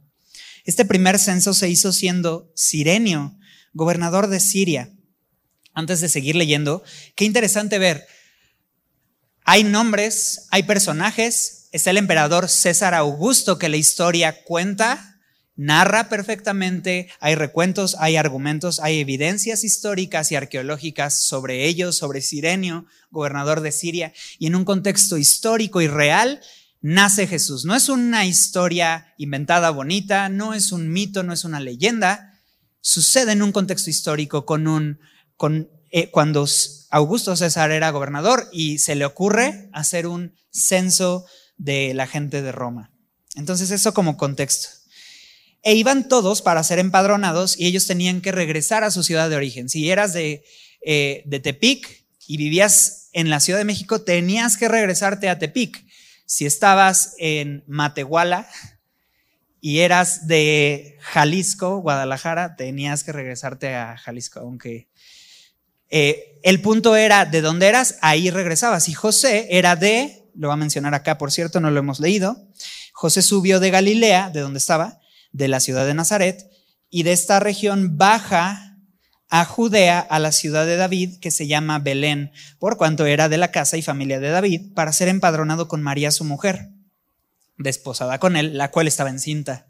Este 0.63 0.85
primer 0.85 1.19
censo 1.19 1.53
se 1.53 1.69
hizo 1.69 1.91
siendo 1.91 2.51
Sirenio, 2.55 3.37
gobernador 3.73 4.27
de 4.27 4.39
Siria. 4.39 4.93
Antes 5.73 5.99
de 5.99 6.07
seguir 6.07 6.35
leyendo, 6.35 6.83
qué 7.15 7.25
interesante 7.25 7.79
ver. 7.79 8.07
Hay 9.43 9.63
nombres, 9.63 10.47
hay 10.51 10.63
personajes, 10.63 11.67
está 11.71 11.91
el 11.91 11.97
emperador 11.97 12.49
César 12.49 12.93
Augusto 12.93 13.59
que 13.59 13.69
la 13.69 13.77
historia 13.77 14.43
cuenta, 14.43 15.16
narra 15.57 16.07
perfectamente, 16.07 17.09
hay 17.19 17.35
recuentos, 17.35 17.97
hay 17.99 18.15
argumentos, 18.15 18.79
hay 18.79 18.99
evidencias 18.99 19.63
históricas 19.63 20.31
y 20.31 20.35
arqueológicas 20.35 21.27
sobre 21.27 21.65
ellos, 21.65 21.97
sobre 21.97 22.21
Sirenio, 22.21 22.85
gobernador 23.09 23.61
de 23.61 23.71
Siria, 23.71 24.13
y 24.37 24.45
en 24.45 24.55
un 24.55 24.63
contexto 24.63 25.17
histórico 25.17 25.81
y 25.81 25.87
real 25.87 26.39
nace 26.79 27.25
Jesús. 27.27 27.65
No 27.65 27.75
es 27.75 27.89
una 27.89 28.25
historia 28.25 29.13
inventada 29.17 29.71
bonita, 29.71 30.29
no 30.29 30.53
es 30.53 30.71
un 30.71 30.89
mito, 30.89 31.23
no 31.23 31.33
es 31.33 31.43
una 31.43 31.59
leyenda, 31.59 32.39
sucede 32.79 33.31
en 33.31 33.41
un 33.41 33.51
contexto 33.51 33.89
histórico 33.89 34.45
con 34.45 34.67
un, 34.67 34.99
con, 35.35 35.69
eh, 35.89 36.11
cuando 36.11 36.47
Augusto 36.91 37.35
César 37.35 37.71
era 37.71 37.89
gobernador 37.89 38.47
y 38.53 38.77
se 38.77 38.95
le 38.95 39.05
ocurre 39.05 39.69
hacer 39.73 40.05
un 40.05 40.35
censo 40.51 41.25
de 41.57 41.95
la 41.95 42.05
gente 42.05 42.43
de 42.43 42.51
Roma. 42.51 42.91
Entonces 43.33 43.71
eso 43.71 43.93
como 43.95 44.17
contexto 44.17 44.76
e 45.63 45.75
iban 45.75 46.07
todos 46.07 46.41
para 46.41 46.63
ser 46.63 46.79
empadronados 46.79 47.59
y 47.59 47.65
ellos 47.65 47.87
tenían 47.87 48.21
que 48.21 48.31
regresar 48.31 48.83
a 48.83 48.91
su 48.91 49.03
ciudad 49.03 49.29
de 49.29 49.35
origen. 49.35 49.69
Si 49.69 49.89
eras 49.89 50.13
de, 50.13 50.43
eh, 50.81 51.23
de 51.25 51.39
Tepic 51.39 52.05
y 52.27 52.37
vivías 52.37 53.09
en 53.13 53.29
la 53.29 53.39
Ciudad 53.39 53.59
de 53.59 53.65
México, 53.65 54.01
tenías 54.01 54.57
que 54.57 54.67
regresarte 54.67 55.29
a 55.29 55.39
Tepic. 55.39 55.85
Si 56.25 56.45
estabas 56.45 57.15
en 57.17 57.63
Matehuala 57.67 58.47
y 59.61 59.79
eras 59.79 60.27
de 60.27 60.97
Jalisco, 61.01 61.77
Guadalajara, 61.79 62.55
tenías 62.55 63.03
que 63.03 63.11
regresarte 63.11 63.75
a 63.75 63.97
Jalisco, 63.97 64.39
aunque 64.39 64.87
eh, 65.89 66.39
el 66.43 66.61
punto 66.61 66.95
era 66.95 67.25
de 67.25 67.41
dónde 67.41 67.67
eras, 67.67 67.97
ahí 68.01 68.29
regresabas. 68.29 68.89
Y 68.89 68.93
José 68.93 69.47
era 69.51 69.75
de, 69.75 70.29
lo 70.35 70.49
va 70.49 70.55
a 70.55 70.57
mencionar 70.57 70.93
acá, 70.93 71.17
por 71.17 71.31
cierto, 71.31 71.59
no 71.59 71.71
lo 71.71 71.79
hemos 71.79 71.99
leído, 71.99 72.47
José 72.93 73.21
subió 73.21 73.59
de 73.59 73.69
Galilea, 73.69 74.29
de 74.29 74.41
donde 74.41 74.59
estaba, 74.59 74.99
de 75.37 75.47
la 75.47 75.59
ciudad 75.59 75.85
de 75.85 75.93
Nazaret, 75.93 76.49
y 76.89 77.03
de 77.03 77.13
esta 77.13 77.39
región 77.39 77.97
baja 77.97 78.77
a 79.29 79.45
Judea, 79.45 79.99
a 79.99 80.19
la 80.19 80.31
ciudad 80.31 80.65
de 80.65 80.77
David, 80.77 81.19
que 81.19 81.31
se 81.31 81.47
llama 81.47 81.79
Belén, 81.79 82.31
por 82.59 82.77
cuanto 82.77 83.05
era 83.05 83.29
de 83.29 83.37
la 83.37 83.51
casa 83.51 83.77
y 83.77 83.81
familia 83.81 84.19
de 84.19 84.29
David, 84.29 84.73
para 84.73 84.93
ser 84.93 85.09
empadronado 85.09 85.67
con 85.67 85.83
María 85.83 86.11
su 86.11 86.23
mujer, 86.23 86.69
desposada 87.57 88.19
con 88.19 88.35
él, 88.35 88.57
la 88.57 88.71
cual 88.71 88.87
estaba 88.87 89.09
encinta. 89.09 89.67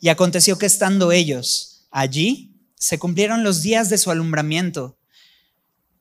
Y 0.00 0.08
aconteció 0.08 0.58
que 0.58 0.66
estando 0.66 1.12
ellos 1.12 1.86
allí, 1.90 2.56
se 2.74 2.98
cumplieron 2.98 3.44
los 3.44 3.62
días 3.62 3.90
de 3.90 3.98
su 3.98 4.10
alumbramiento. 4.10 4.98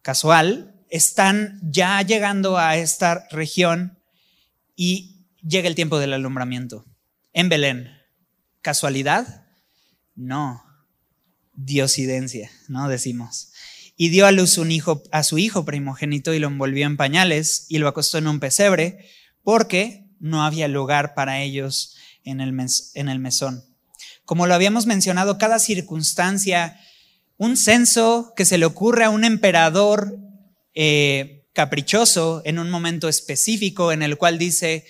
Casual, 0.02 0.74
están 0.90 1.60
ya 1.62 2.02
llegando 2.02 2.58
a 2.58 2.78
esta 2.78 3.28
región 3.30 4.00
y 4.76 5.26
llega 5.46 5.68
el 5.68 5.76
tiempo 5.76 6.00
del 6.00 6.14
alumbramiento 6.14 6.86
en 7.34 7.50
Belén. 7.50 7.99
¿Casualidad? 8.62 9.48
No. 10.16 10.64
Diosidencia, 11.54 12.52
¿no? 12.68 12.90
Decimos. 12.90 13.52
Y 13.96 14.10
dio 14.10 14.26
a 14.26 14.32
luz 14.32 14.58
un 14.58 14.72
hijo, 14.72 15.04
a 15.12 15.24
su 15.24 15.38
hijo 15.38 15.66
primogénito 15.66 16.34
y 16.34 16.40
lo 16.40 16.48
envolvió 16.48 16.86
en 16.86 16.98
pañales 16.98 17.66
y 17.70 17.80
lo 17.80 17.88
acostó 17.88 18.18
en 18.18 18.28
un 18.28 18.40
pesebre 18.40 19.10
porque 19.44 20.10
no 20.20 20.44
había 20.44 20.68
lugar 20.68 21.16
para 21.16 21.42
ellos 21.42 21.96
en 22.24 22.42
el, 22.42 22.52
mesón. 23.20 23.64
Como 24.26 24.46
lo 24.46 24.54
habíamos 24.54 24.86
mencionado, 24.86 25.38
cada 25.38 25.60
circunstancia, 25.60 26.80
un 27.38 27.58
censo 27.58 28.34
que 28.36 28.46
se 28.46 28.58
le 28.58 28.66
ocurre 28.66 29.06
a 29.06 29.10
un 29.10 29.24
emperador 29.24 30.18
eh, 30.74 31.48
caprichoso 31.54 32.42
en 32.46 32.60
un 32.60 32.70
momento 32.70 33.10
específico 33.10 33.92
en 33.92 34.04
el 34.04 34.18
cual 34.18 34.38
dice, 34.38 34.86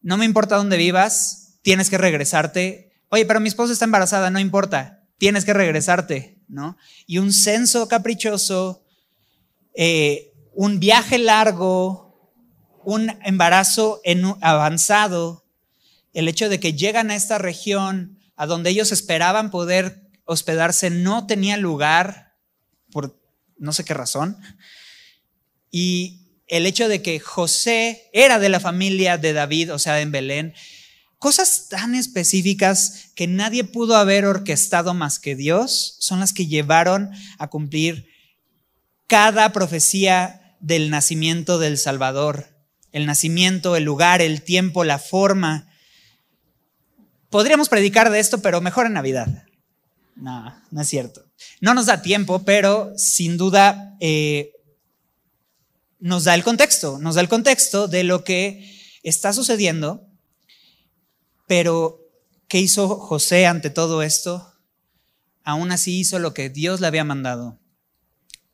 no 0.00 0.16
me 0.16 0.24
importa 0.24 0.56
dónde 0.56 0.76
vivas, 0.76 1.58
tienes 1.62 1.90
que 1.90 1.98
regresarte 1.98 2.87
Oye, 3.10 3.24
pero 3.26 3.40
mi 3.40 3.48
esposa 3.48 3.72
está 3.72 3.84
embarazada, 3.84 4.30
no 4.30 4.38
importa, 4.38 5.04
tienes 5.18 5.44
que 5.44 5.54
regresarte, 5.54 6.38
¿no? 6.48 6.76
Y 7.06 7.18
un 7.18 7.32
censo 7.32 7.88
caprichoso, 7.88 8.84
eh, 9.74 10.32
un 10.54 10.80
viaje 10.80 11.18
largo, 11.18 12.08
un 12.84 13.10
embarazo 13.22 14.00
avanzado, 14.40 15.44
el 16.12 16.28
hecho 16.28 16.48
de 16.48 16.60
que 16.60 16.72
llegan 16.72 17.10
a 17.10 17.16
esta 17.16 17.38
región 17.38 18.18
a 18.36 18.46
donde 18.46 18.70
ellos 18.70 18.92
esperaban 18.92 19.50
poder 19.50 20.08
hospedarse 20.24 20.90
no 20.90 21.26
tenía 21.26 21.56
lugar 21.56 22.34
por 22.90 23.20
no 23.56 23.72
sé 23.72 23.84
qué 23.84 23.94
razón. 23.94 24.38
Y 25.70 26.20
el 26.46 26.66
hecho 26.66 26.88
de 26.88 27.02
que 27.02 27.20
José 27.20 28.08
era 28.12 28.38
de 28.38 28.48
la 28.48 28.60
familia 28.60 29.18
de 29.18 29.32
David, 29.32 29.72
o 29.72 29.78
sea, 29.78 30.00
en 30.00 30.12
Belén, 30.12 30.54
Cosas 31.18 31.68
tan 31.68 31.96
específicas 31.96 33.10
que 33.16 33.26
nadie 33.26 33.64
pudo 33.64 33.96
haber 33.96 34.24
orquestado 34.24 34.94
más 34.94 35.18
que 35.18 35.34
Dios 35.34 35.96
son 35.98 36.20
las 36.20 36.32
que 36.32 36.46
llevaron 36.46 37.10
a 37.38 37.48
cumplir 37.48 38.08
cada 39.08 39.52
profecía 39.52 40.56
del 40.60 40.90
nacimiento 40.90 41.58
del 41.58 41.76
Salvador. 41.76 42.46
El 42.92 43.04
nacimiento, 43.06 43.74
el 43.74 43.84
lugar, 43.84 44.22
el 44.22 44.42
tiempo, 44.42 44.84
la 44.84 45.00
forma. 45.00 45.68
Podríamos 47.30 47.68
predicar 47.68 48.10
de 48.10 48.20
esto, 48.20 48.40
pero 48.40 48.60
mejor 48.60 48.86
en 48.86 48.92
Navidad. 48.92 49.44
No, 50.14 50.54
no 50.70 50.80
es 50.80 50.88
cierto. 50.88 51.24
No 51.60 51.74
nos 51.74 51.86
da 51.86 52.00
tiempo, 52.00 52.44
pero 52.44 52.92
sin 52.96 53.36
duda 53.36 53.96
eh, 54.00 54.52
nos 55.98 56.24
da 56.24 56.34
el 56.34 56.44
contexto, 56.44 56.98
nos 56.98 57.16
da 57.16 57.20
el 57.20 57.28
contexto 57.28 57.88
de 57.88 58.04
lo 58.04 58.22
que 58.22 58.78
está 59.02 59.32
sucediendo 59.32 60.07
pero, 61.48 62.08
¿qué 62.46 62.60
hizo 62.60 62.88
José 62.98 63.46
ante 63.46 63.70
todo 63.70 64.02
esto? 64.02 64.54
Aún 65.42 65.72
así 65.72 65.98
hizo 65.98 66.18
lo 66.18 66.34
que 66.34 66.50
Dios 66.50 66.80
le 66.80 66.86
había 66.86 67.04
mandado. 67.04 67.58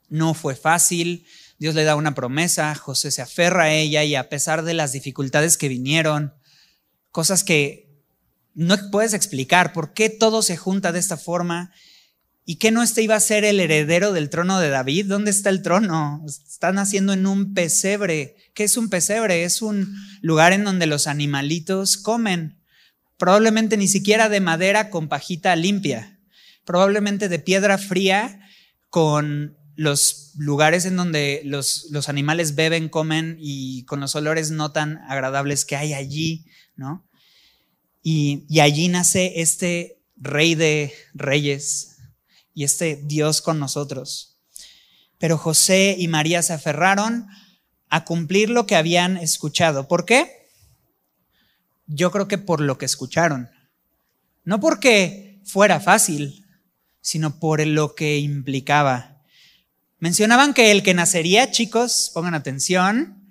No 0.09 0.33
fue 0.33 0.55
fácil, 0.55 1.27
Dios 1.59 1.75
le 1.75 1.85
da 1.85 1.97
una 1.97 2.15
promesa, 2.15 2.75
José 2.75 3.11
se 3.11 3.21
aferra 3.21 3.65
a 3.65 3.73
ella 3.73 4.05
y 4.05 4.15
a 4.15 4.29
pesar 4.29 4.63
de 4.63 4.75
las 4.75 4.93
dificultades 4.93 5.59
que 5.59 5.69
vinieron, 5.69 6.35
cosas 7.11 7.43
que 7.43 7.85
no 8.55 8.77
puedes 8.91 9.13
explicar, 9.13 9.73
por 9.73 9.93
qué 9.93 10.09
todo 10.09 10.41
se 10.43 10.57
junta 10.57 10.93
de 10.93 11.01
esta 11.01 11.17
forma 11.17 11.73
y 12.45 12.57
que 12.57 12.71
no 12.71 12.83
este 12.83 13.03
iba 13.03 13.17
a 13.17 13.21
ser 13.21 13.45
el 13.45 13.59
heredero 13.59 14.13
del 14.13 14.31
trono 14.31 14.61
de 14.61 14.69
David. 14.69 15.07
¿Dónde 15.07 15.31
está 15.31 15.51
el 15.51 15.63
trono? 15.63 16.25
Están 16.27 16.79
haciendo 16.79 17.13
en 17.13 17.27
un 17.27 17.55
pesebre. 17.55 18.37
¿Qué 18.55 18.65
es 18.65 18.77
un 18.77 18.91
pesebre? 18.91 19.45
Es 19.45 19.63
un 19.63 19.97
lugar 20.21 20.53
en 20.53 20.63
donde 20.63 20.87
los 20.87 21.07
animalitos 21.07 21.97
comen 21.97 22.61
probablemente 23.17 23.77
ni 23.77 23.89
siquiera 23.89 24.29
de 24.29 24.41
madera 24.41 24.91
con 24.91 25.09
pajita 25.09 25.55
limpia, 25.57 26.19
probablemente 26.65 27.29
de 27.29 27.39
piedra 27.39 27.79
fría 27.79 28.41
con 28.91 29.57
los 29.77 30.33
lugares 30.37 30.85
en 30.85 30.97
donde 30.97 31.43
los, 31.45 31.89
los, 31.91 32.09
animales 32.09 32.55
beben, 32.55 32.89
comen 32.89 33.37
y 33.41 33.85
con 33.85 34.01
los 34.01 34.15
olores 34.15 34.51
no 34.51 34.73
tan 34.73 34.99
agradables 35.09 35.65
que 35.65 35.77
hay 35.77 35.95
allí, 35.95 36.45
¿no? 36.77 37.05
Y, 38.03 38.45
y 38.49 38.61
allí 38.61 38.89
nace 38.89 39.41
este 39.41 39.99
rey 40.17 40.55
de 40.55 40.93
reyes 41.13 41.97
y 42.55 42.65
este 42.65 43.01
Dios 43.05 43.43
con 43.43 43.59
nosotros. 43.59 44.37
Pero 45.19 45.39
José 45.39 45.97
y 45.99 46.07
María 46.09 46.43
se 46.43 46.53
aferraron 46.53 47.27
a 47.89 48.05
cumplir 48.05 48.51
lo 48.51 48.67
que 48.67 48.77
habían 48.77 49.17
escuchado. 49.17 49.89
¿Por 49.89 50.05
qué? 50.05 50.44
Yo 51.87 52.11
creo 52.11 52.29
que 52.29 52.39
por 52.39 52.61
lo 52.61 52.79
que 52.79 52.87
escucharon. 52.87 53.51
No 54.45 54.61
porque 54.61 55.41
fuera 55.45 55.81
fácil, 55.81 56.45
sino 57.01 57.39
por 57.39 57.65
lo 57.67 57.95
que 57.95 58.19
implicaba. 58.19 59.23
Mencionaban 59.99 60.55
que 60.55 60.71
el 60.71 60.83
que 60.83 60.95
nacería, 60.95 61.51
chicos, 61.51 62.11
pongan 62.13 62.35
atención, 62.35 63.29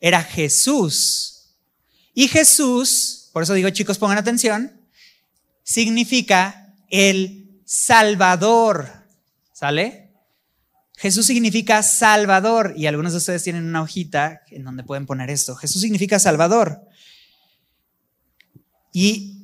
era 0.00 0.22
Jesús. 0.22 1.54
Y 2.14 2.28
Jesús, 2.28 3.30
por 3.32 3.42
eso 3.42 3.54
digo 3.54 3.70
chicos, 3.70 3.98
pongan 3.98 4.18
atención, 4.18 4.72
significa 5.62 6.74
el 6.88 7.62
Salvador. 7.64 8.88
¿Sale? 9.52 10.10
Jesús 10.96 11.26
significa 11.26 11.82
Salvador. 11.82 12.74
Y 12.76 12.86
algunos 12.86 13.12
de 13.12 13.18
ustedes 13.18 13.42
tienen 13.42 13.64
una 13.64 13.82
hojita 13.82 14.42
en 14.50 14.64
donde 14.64 14.82
pueden 14.82 15.06
poner 15.06 15.30
esto. 15.30 15.56
Jesús 15.56 15.80
significa 15.80 16.18
Salvador. 16.18 16.86
Y, 18.92 19.36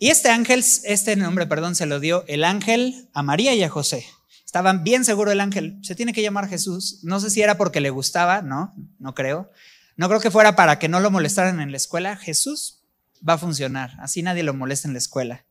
este 0.00 0.28
ángel, 0.28 0.64
este 0.84 1.16
nombre, 1.16 1.46
perdón, 1.46 1.74
se 1.74 1.86
lo 1.86 2.00
dio 2.00 2.24
el 2.28 2.44
ángel 2.44 3.08
a 3.14 3.22
María 3.22 3.54
y 3.54 3.62
a 3.62 3.70
José. 3.70 4.06
Estaban 4.44 4.84
bien 4.84 5.04
seguros 5.04 5.32
el 5.32 5.40
ángel, 5.40 5.78
se 5.82 5.94
tiene 5.94 6.12
que 6.12 6.22
llamar 6.22 6.48
Jesús. 6.48 7.00
No 7.02 7.18
sé 7.20 7.30
si 7.30 7.42
era 7.42 7.56
porque 7.56 7.80
le 7.80 7.90
gustaba, 7.90 8.42
no, 8.42 8.74
no 8.98 9.14
creo. 9.14 9.50
No 9.96 10.08
creo 10.08 10.20
que 10.20 10.30
fuera 10.30 10.54
para 10.54 10.78
que 10.78 10.88
no 10.88 11.00
lo 11.00 11.10
molestaran 11.10 11.60
en 11.60 11.70
la 11.70 11.76
escuela. 11.78 12.16
Jesús 12.16 12.82
va 13.26 13.34
a 13.34 13.38
funcionar, 13.38 13.96
así 14.00 14.22
nadie 14.22 14.42
lo 14.42 14.54
molesta 14.54 14.86
en 14.86 14.92
la 14.94 14.98
escuela. 14.98 15.46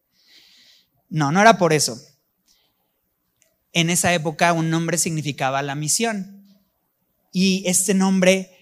No, 1.09 1.31
no 1.31 1.41
era 1.41 1.57
por 1.57 1.73
eso. 1.73 1.99
En 3.73 3.89
esa 3.89 4.13
época 4.13 4.53
un 4.53 4.69
nombre 4.69 4.97
significaba 4.97 5.61
la 5.61 5.75
misión. 5.75 6.45
Y 7.31 7.63
este 7.67 7.93
nombre 7.93 8.55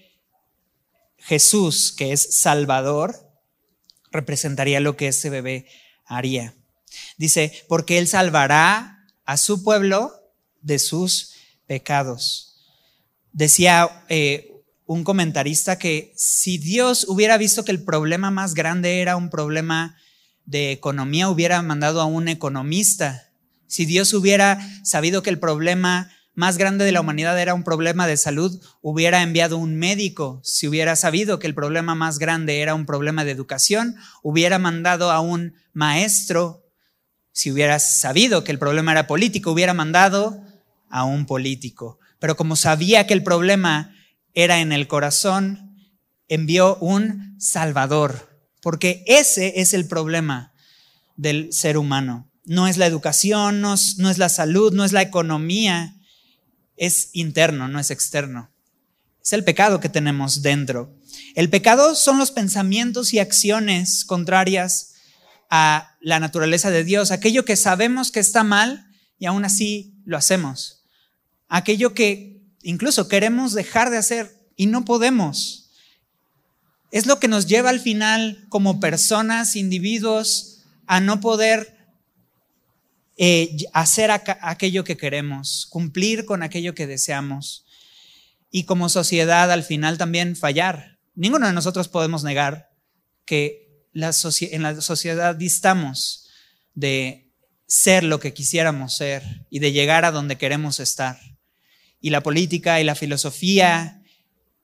Jesús, 1.17 1.93
que 1.95 2.11
es 2.11 2.35
Salvador, 2.35 3.32
representaría 4.13 4.79
lo 4.79 4.95
que 4.95 5.09
ese 5.09 5.29
bebé 5.29 5.67
haría. 6.05 6.53
Dice, 7.17 7.51
porque 7.67 7.97
Él 7.97 8.07
salvará 8.07 9.05
a 9.25 9.37
su 9.37 9.63
pueblo 9.63 10.13
de 10.61 10.79
sus 10.79 11.33
pecados. 11.65 12.55
Decía 13.31 14.05
eh, 14.09 14.51
un 14.85 15.03
comentarista 15.03 15.77
que 15.77 16.13
si 16.15 16.57
Dios 16.57 17.05
hubiera 17.07 17.37
visto 17.37 17.65
que 17.65 17.71
el 17.71 17.83
problema 17.83 18.31
más 18.31 18.53
grande 18.53 19.01
era 19.01 19.15
un 19.15 19.29
problema 19.29 19.97
de 20.45 20.71
economía, 20.71 21.29
hubiera 21.29 21.61
mandado 21.61 22.01
a 22.01 22.05
un 22.05 22.27
economista. 22.27 23.29
Si 23.67 23.85
Dios 23.85 24.13
hubiera 24.13 24.59
sabido 24.83 25.23
que 25.23 25.29
el 25.29 25.39
problema 25.39 26.11
más 26.35 26.57
grande 26.57 26.83
de 26.83 26.91
la 26.91 27.01
humanidad 27.01 27.39
era 27.39 27.53
un 27.53 27.63
problema 27.63 28.07
de 28.07 28.17
salud, 28.17 28.59
hubiera 28.81 29.21
enviado 29.21 29.57
un 29.57 29.75
médico. 29.75 30.41
Si 30.43 30.67
hubiera 30.67 30.95
sabido 30.95 31.37
que 31.37 31.47
el 31.47 31.53
problema 31.53 31.93
más 31.93 32.17
grande 32.17 32.61
era 32.61 32.73
un 32.73 32.85
problema 32.85 33.23
de 33.23 33.31
educación, 33.31 33.95
hubiera 34.23 34.57
mandado 34.57 35.11
a 35.11 35.19
un 35.19 35.55
maestro. 35.73 36.65
Si 37.31 37.51
hubiera 37.51 37.77
sabido 37.79 38.43
que 38.43 38.51
el 38.51 38.59
problema 38.59 38.91
era 38.91 39.05
político, 39.05 39.51
hubiera 39.51 39.73
mandado 39.73 40.43
a 40.89 41.03
un 41.03 41.25
político. 41.25 41.99
Pero 42.19 42.35
como 42.35 42.55
sabía 42.55 43.05
que 43.05 43.13
el 43.13 43.23
problema 43.23 43.93
era 44.33 44.59
en 44.59 44.71
el 44.71 44.87
corazón, 44.87 45.77
envió 46.27 46.77
un 46.77 47.35
salvador, 47.39 48.39
porque 48.61 49.03
ese 49.05 49.61
es 49.61 49.73
el 49.73 49.87
problema 49.87 50.53
del 51.15 51.53
ser 51.53 51.77
humano. 51.77 52.31
No 52.45 52.67
es 52.67 52.77
la 52.77 52.87
educación, 52.87 53.61
no 53.61 53.75
es, 53.75 53.97
no 53.99 54.09
es 54.09 54.17
la 54.17 54.29
salud, 54.29 54.73
no 54.73 54.83
es 54.83 54.93
la 54.93 55.01
economía, 55.01 55.95
es 56.77 57.09
interno, 57.13 57.67
no 57.67 57.79
es 57.79 57.91
externo. 57.91 58.49
Es 59.21 59.33
el 59.33 59.43
pecado 59.43 59.79
que 59.79 59.89
tenemos 59.89 60.41
dentro. 60.41 60.93
El 61.35 61.49
pecado 61.49 61.95
son 61.95 62.17
los 62.17 62.31
pensamientos 62.31 63.13
y 63.13 63.19
acciones 63.19 64.05
contrarias 64.05 64.93
a 65.49 65.95
la 66.01 66.19
naturaleza 66.19 66.71
de 66.71 66.83
Dios, 66.83 67.11
aquello 67.11 67.45
que 67.45 67.55
sabemos 67.55 68.11
que 68.11 68.19
está 68.19 68.43
mal 68.43 68.87
y 69.19 69.25
aún 69.25 69.45
así 69.45 69.93
lo 70.05 70.17
hacemos. 70.17 70.83
Aquello 71.47 71.93
que 71.93 72.41
incluso 72.63 73.07
queremos 73.07 73.53
dejar 73.53 73.89
de 73.89 73.97
hacer 73.97 74.35
y 74.55 74.65
no 74.65 74.83
podemos. 74.83 75.69
Es 76.91 77.05
lo 77.05 77.19
que 77.19 77.27
nos 77.27 77.47
lleva 77.47 77.69
al 77.69 77.79
final 77.79 78.45
como 78.49 78.79
personas, 78.79 79.55
individuos, 79.55 80.63
a 80.85 80.99
no 80.99 81.21
poder 81.21 81.82
eh, 83.17 83.55
hacer 83.73 84.09
aquello 84.11 84.83
que 84.83 84.97
queremos, 84.97 85.67
cumplir 85.69 86.25
con 86.25 86.41
aquello 86.41 86.73
que 86.73 86.87
deseamos 86.87 87.65
y 88.49 88.63
como 88.63 88.89
sociedad 88.89 89.51
al 89.51 89.63
final 89.63 89.97
también 89.97 90.35
fallar. 90.35 90.97
Ninguno 91.15 91.47
de 91.47 91.53
nosotros 91.53 91.87
podemos 91.87 92.23
negar 92.23 92.71
que 93.25 93.85
en 93.93 94.63
la 94.63 94.81
sociedad 94.81 95.35
distamos 95.35 96.29
de 96.73 97.31
ser 97.67 98.03
lo 98.03 98.19
que 98.19 98.33
quisiéramos 98.33 98.95
ser 98.95 99.23
y 99.49 99.59
de 99.59 99.71
llegar 99.71 100.05
a 100.05 100.11
donde 100.11 100.37
queremos 100.37 100.79
estar. 100.79 101.19
Y 102.01 102.09
la 102.09 102.21
política 102.21 102.81
y 102.81 102.83
la 102.83 102.95
filosofía 102.95 104.03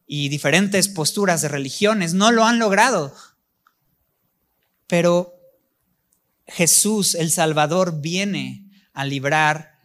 y 0.06 0.30
diferentes 0.30 0.88
posturas 0.88 1.42
de 1.42 1.48
religiones 1.48 2.14
no 2.14 2.32
lo 2.32 2.46
han 2.46 2.60
logrado. 2.60 3.16
Pero 4.88 5.39
Jesús, 6.50 7.16
el 7.16 7.32
Salvador, 7.32 8.02
viene 8.02 8.70
a 8.94 9.06
librar 9.06 9.80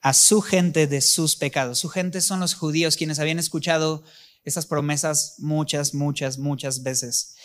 a 0.00 0.12
su 0.12 0.42
gente 0.42 0.86
de 0.86 1.00
sus 1.00 1.36
pecados. 1.36 1.78
Su 1.78 1.88
gente 1.88 2.20
son 2.20 2.40
los 2.40 2.54
judíos 2.54 2.96
quienes 2.96 3.18
habían 3.18 3.38
escuchado 3.38 4.04
esas 4.44 4.66
promesas 4.66 5.36
muchas, 5.38 5.94
muchas, 5.94 6.38
muchas 6.38 6.82
veces. 6.82 7.36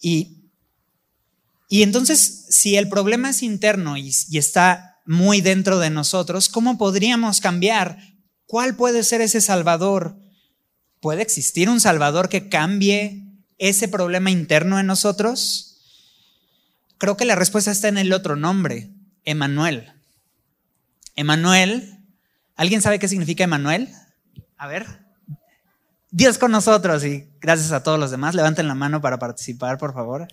Y, 0.00 0.50
y 1.68 1.82
entonces, 1.82 2.46
si 2.48 2.76
el 2.76 2.88
problema 2.88 3.30
es 3.30 3.42
interno 3.42 3.96
y, 3.96 4.12
y 4.30 4.38
está 4.38 5.00
muy 5.04 5.40
dentro 5.40 5.78
de 5.78 5.90
nosotros, 5.90 6.48
¿cómo 6.48 6.78
podríamos 6.78 7.40
cambiar? 7.40 7.98
¿Cuál 8.46 8.76
puede 8.76 9.02
ser 9.02 9.20
ese 9.20 9.40
Salvador? 9.40 10.16
¿Puede 11.00 11.22
existir 11.22 11.68
un 11.68 11.80
Salvador 11.80 12.28
que 12.28 12.48
cambie 12.48 13.26
ese 13.58 13.88
problema 13.88 14.30
interno 14.30 14.78
en 14.78 14.86
nosotros? 14.86 15.71
Creo 17.02 17.16
que 17.16 17.24
la 17.24 17.34
respuesta 17.34 17.72
está 17.72 17.88
en 17.88 17.98
el 17.98 18.12
otro 18.12 18.36
nombre, 18.36 18.92
Emanuel. 19.24 19.92
Emanuel, 21.16 21.98
¿alguien 22.54 22.80
sabe 22.80 23.00
qué 23.00 23.08
significa 23.08 23.42
Emanuel? 23.42 23.88
A 24.56 24.68
ver. 24.68 24.86
Dios 26.12 26.38
con 26.38 26.52
nosotros 26.52 27.04
y 27.04 27.28
gracias 27.40 27.72
a 27.72 27.82
todos 27.82 27.98
los 27.98 28.12
demás. 28.12 28.36
Levanten 28.36 28.68
la 28.68 28.76
mano 28.76 29.00
para 29.00 29.18
participar, 29.18 29.78
por 29.78 29.94
favor. 29.94 30.28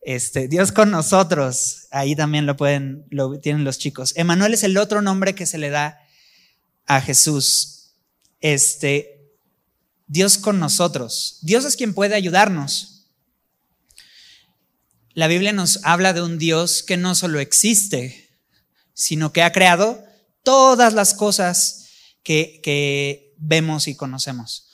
Este, 0.00 0.48
Dios 0.48 0.72
con 0.72 0.90
nosotros. 0.90 1.88
Ahí 1.90 2.16
también 2.16 2.46
lo 2.46 2.56
pueden, 2.56 3.04
lo 3.10 3.38
tienen 3.38 3.64
los 3.64 3.76
chicos. 3.76 4.14
Emanuel 4.16 4.54
es 4.54 4.62
el 4.62 4.78
otro 4.78 5.02
nombre 5.02 5.34
que 5.34 5.44
se 5.44 5.58
le 5.58 5.68
da 5.68 6.00
a 6.86 7.02
Jesús. 7.02 7.90
Este, 8.40 9.28
Dios 10.06 10.38
con 10.38 10.58
nosotros. 10.58 11.40
Dios 11.42 11.66
es 11.66 11.76
quien 11.76 11.92
puede 11.92 12.14
ayudarnos 12.14 12.97
la 15.18 15.26
Biblia 15.26 15.52
nos 15.52 15.80
habla 15.82 16.12
de 16.12 16.22
un 16.22 16.38
Dios 16.38 16.84
que 16.84 16.96
no 16.96 17.16
solo 17.16 17.40
existe, 17.40 18.38
sino 18.94 19.32
que 19.32 19.42
ha 19.42 19.50
creado 19.50 20.00
todas 20.44 20.94
las 20.94 21.12
cosas 21.12 21.88
que, 22.22 23.34
vemos 23.36 23.88
y 23.88 23.96
conocemos. 23.96 24.68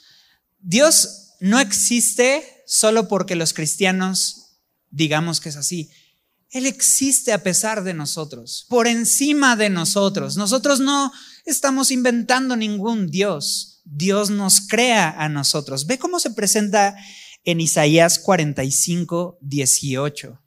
Dios 0.59 1.31
no 1.39 1.59
existe 1.59 2.61
solo 2.67 3.07
porque 3.07 3.35
los 3.35 3.53
cristianos 3.53 4.59
digamos 4.91 5.41
que 5.41 5.49
es 5.49 5.55
así. 5.55 5.89
Él 6.51 6.67
existe 6.67 7.33
a 7.33 7.41
pesar 7.41 7.83
de 7.83 7.95
nosotros, 7.95 8.67
por 8.69 8.85
encima 8.85 9.55
de 9.55 9.71
nosotros. 9.71 10.37
Nosotros 10.37 10.79
no 10.79 11.11
estamos 11.45 11.89
inventando 11.89 12.55
ningún 12.55 13.07
Dios. 13.07 13.81
Dios 13.83 14.29
nos 14.29 14.61
crea 14.61 15.09
a 15.17 15.27
nosotros. 15.27 15.87
Ve 15.87 15.97
cómo 15.97 16.19
se 16.19 16.29
presenta 16.29 16.95
en 17.45 17.61
Isaías 17.61 18.19
45, 18.19 19.37
18. 19.39 20.41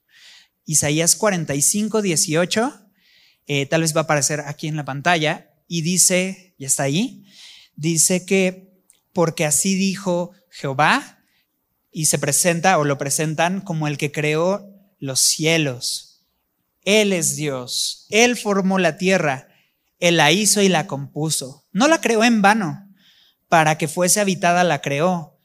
Isaías 0.66 1.16
45, 1.16 2.02
18, 2.02 2.90
eh, 3.46 3.66
tal 3.66 3.80
vez 3.80 3.96
va 3.96 4.02
a 4.02 4.04
aparecer 4.04 4.40
aquí 4.40 4.66
en 4.66 4.76
la 4.76 4.84
pantalla, 4.84 5.54
y 5.66 5.82
dice, 5.82 6.54
ya 6.58 6.66
está 6.66 6.82
ahí, 6.82 7.24
dice 7.76 8.26
que 8.26 8.68
porque 9.12 9.44
así 9.44 9.74
dijo 9.74 10.32
Jehová, 10.50 11.22
y 11.90 12.06
se 12.06 12.18
presenta 12.18 12.78
o 12.78 12.84
lo 12.84 12.98
presentan 12.98 13.60
como 13.60 13.88
el 13.88 13.96
que 13.96 14.12
creó 14.12 14.68
los 14.98 15.20
cielos. 15.20 16.26
Él 16.84 17.12
es 17.12 17.36
Dios, 17.36 18.06
Él 18.10 18.36
formó 18.36 18.78
la 18.78 18.98
tierra, 18.98 19.48
Él 20.00 20.16
la 20.16 20.32
hizo 20.32 20.62
y 20.62 20.68
la 20.68 20.86
compuso. 20.86 21.64
No 21.72 21.88
la 21.88 22.00
creó 22.00 22.24
en 22.24 22.42
vano, 22.42 22.88
para 23.48 23.78
que 23.78 23.88
fuese 23.88 24.20
habitada 24.20 24.64
la 24.64 24.80
creó 24.82 25.37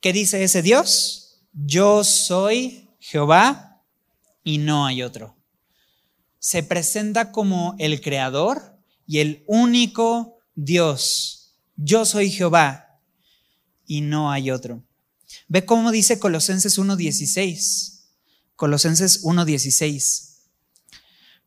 ¿Qué 0.00 0.12
dice 0.12 0.44
ese 0.44 0.62
Dios? 0.62 1.40
Yo 1.52 2.04
soy 2.04 2.88
Jehová 3.00 3.82
y 4.44 4.58
no 4.58 4.86
hay 4.86 5.02
otro. 5.02 5.36
Se 6.38 6.62
presenta 6.62 7.32
como 7.32 7.74
el 7.80 8.00
creador 8.00 8.78
y 9.08 9.18
el 9.18 9.42
único 9.48 10.38
Dios. 10.54 11.56
Yo 11.74 12.04
soy 12.04 12.30
Jehová 12.30 13.00
y 13.86 14.02
no 14.02 14.30
hay 14.30 14.52
otro. 14.52 14.84
Ve 15.48 15.64
cómo 15.64 15.90
dice 15.90 16.20
Colosenses 16.20 16.78
1.16. 16.78 18.04
Colosenses 18.54 19.24
1.16. 19.24 20.36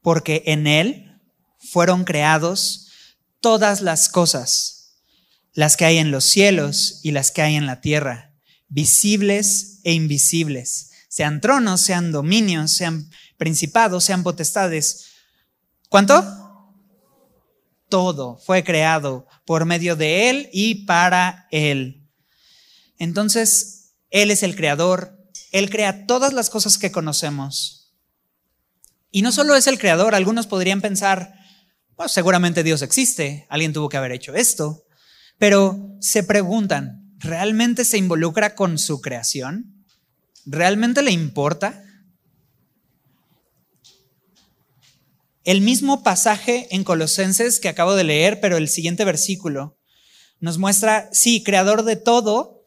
Porque 0.01 0.43
en 0.47 0.67
Él 0.67 1.21
fueron 1.57 2.03
creados 2.03 2.89
todas 3.39 3.79
las 3.79 4.09
cosas, 4.09 4.97
las 5.53 5.77
que 5.77 5.85
hay 5.85 5.99
en 5.99 6.11
los 6.11 6.25
cielos 6.25 6.99
y 7.01 7.11
las 7.11 7.31
que 7.31 7.43
hay 7.43 7.55
en 7.55 7.65
la 7.65 7.79
tierra 7.79 8.30
visibles 8.71 9.81
e 9.83 9.93
invisibles, 9.93 10.91
sean 11.09 11.41
tronos, 11.41 11.81
sean 11.81 12.11
dominios, 12.11 12.71
sean 12.71 13.09
principados, 13.37 14.05
sean 14.05 14.23
potestades. 14.23 15.07
¿Cuánto? 15.89 16.25
Todo 17.89 18.37
fue 18.37 18.63
creado 18.63 19.27
por 19.45 19.65
medio 19.65 19.97
de 19.97 20.29
Él 20.29 20.49
y 20.53 20.85
para 20.85 21.47
Él. 21.51 22.09
Entonces, 22.97 23.93
Él 24.09 24.31
es 24.31 24.41
el 24.41 24.55
creador, 24.55 25.17
Él 25.51 25.69
crea 25.69 26.07
todas 26.07 26.31
las 26.31 26.49
cosas 26.49 26.77
que 26.77 26.91
conocemos. 26.91 27.93
Y 29.11 29.21
no 29.21 29.33
solo 29.33 29.55
es 29.55 29.67
el 29.67 29.79
creador, 29.79 30.15
algunos 30.15 30.47
podrían 30.47 30.79
pensar, 30.79 31.33
pues 31.97 32.13
seguramente 32.13 32.63
Dios 32.63 32.81
existe, 32.81 33.45
alguien 33.49 33.73
tuvo 33.73 33.89
que 33.89 33.97
haber 33.97 34.13
hecho 34.13 34.33
esto, 34.33 34.85
pero 35.37 35.97
se 35.99 36.23
preguntan, 36.23 37.00
¿realmente 37.21 37.85
se 37.85 37.97
involucra 37.97 38.55
con 38.55 38.77
su 38.77 39.01
creación? 39.01 39.85
¿Realmente 40.45 41.01
le 41.01 41.11
importa? 41.11 41.83
El 45.43 45.61
mismo 45.61 46.03
pasaje 46.03 46.67
en 46.71 46.83
Colosenses 46.83 47.59
que 47.59 47.69
acabo 47.69 47.95
de 47.95 48.03
leer, 48.03 48.39
pero 48.41 48.57
el 48.57 48.69
siguiente 48.69 49.05
versículo 49.05 49.77
nos 50.39 50.57
muestra, 50.57 51.09
sí, 51.11 51.43
creador 51.43 51.83
de 51.83 51.95
todo, 51.95 52.65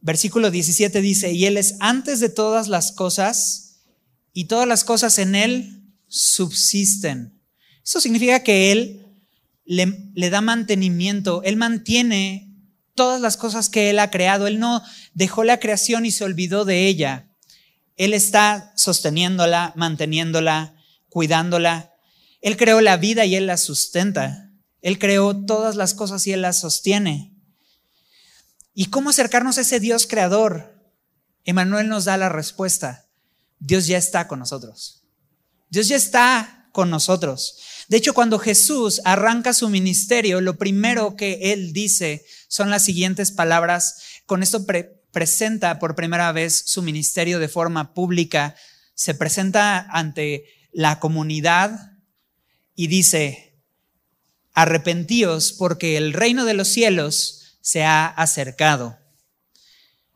versículo 0.00 0.50
17 0.50 1.00
dice, 1.00 1.32
y 1.32 1.46
Él 1.46 1.56
es 1.56 1.76
antes 1.80 2.20
de 2.20 2.28
todas 2.28 2.68
las 2.68 2.92
cosas 2.92 3.80
y 4.32 4.44
todas 4.44 4.68
las 4.68 4.84
cosas 4.84 5.18
en 5.18 5.34
Él 5.34 5.82
subsisten. 6.06 7.40
Eso 7.84 8.00
significa 8.00 8.44
que 8.44 8.70
Él 8.70 9.06
le, 9.64 10.10
le 10.14 10.30
da 10.30 10.40
mantenimiento, 10.40 11.42
Él 11.42 11.56
mantiene 11.56 12.51
todas 12.94 13.20
las 13.20 13.36
cosas 13.36 13.68
que 13.68 13.90
Él 13.90 13.98
ha 13.98 14.10
creado. 14.10 14.46
Él 14.46 14.58
no 14.58 14.82
dejó 15.14 15.44
la 15.44 15.60
creación 15.60 16.06
y 16.06 16.10
se 16.10 16.24
olvidó 16.24 16.64
de 16.64 16.86
ella. 16.86 17.28
Él 17.96 18.14
está 18.14 18.72
sosteniéndola, 18.76 19.72
manteniéndola, 19.76 20.74
cuidándola. 21.08 21.92
Él 22.40 22.56
creó 22.56 22.80
la 22.80 22.96
vida 22.96 23.24
y 23.24 23.36
Él 23.36 23.46
la 23.46 23.56
sustenta. 23.56 24.50
Él 24.80 24.98
creó 24.98 25.44
todas 25.44 25.76
las 25.76 25.94
cosas 25.94 26.26
y 26.26 26.32
Él 26.32 26.42
las 26.42 26.60
sostiene. 26.60 27.32
¿Y 28.74 28.86
cómo 28.86 29.10
acercarnos 29.10 29.58
a 29.58 29.60
ese 29.60 29.80
Dios 29.80 30.06
creador? 30.06 30.74
Emanuel 31.44 31.88
nos 31.88 32.04
da 32.06 32.16
la 32.16 32.28
respuesta. 32.28 33.06
Dios 33.58 33.86
ya 33.86 33.98
está 33.98 34.26
con 34.26 34.38
nosotros. 34.38 35.04
Dios 35.68 35.88
ya 35.88 35.96
está 35.96 36.68
con 36.72 36.90
nosotros. 36.90 37.58
De 37.92 37.98
hecho, 37.98 38.14
cuando 38.14 38.38
Jesús 38.38 39.02
arranca 39.04 39.52
su 39.52 39.68
ministerio, 39.68 40.40
lo 40.40 40.56
primero 40.56 41.14
que 41.14 41.52
Él 41.52 41.74
dice 41.74 42.24
son 42.48 42.70
las 42.70 42.86
siguientes 42.86 43.32
palabras. 43.32 43.96
Con 44.24 44.42
esto 44.42 44.64
presenta 45.10 45.78
por 45.78 45.94
primera 45.94 46.32
vez 46.32 46.54
su 46.64 46.80
ministerio 46.80 47.38
de 47.38 47.48
forma 47.48 47.92
pública. 47.92 48.56
Se 48.94 49.14
presenta 49.14 49.80
ante 49.90 50.46
la 50.72 51.00
comunidad 51.00 51.98
y 52.74 52.86
dice, 52.86 53.58
arrepentíos 54.54 55.52
porque 55.52 55.98
el 55.98 56.14
reino 56.14 56.46
de 56.46 56.54
los 56.54 56.68
cielos 56.68 57.58
se 57.60 57.84
ha 57.84 58.06
acercado. 58.06 58.96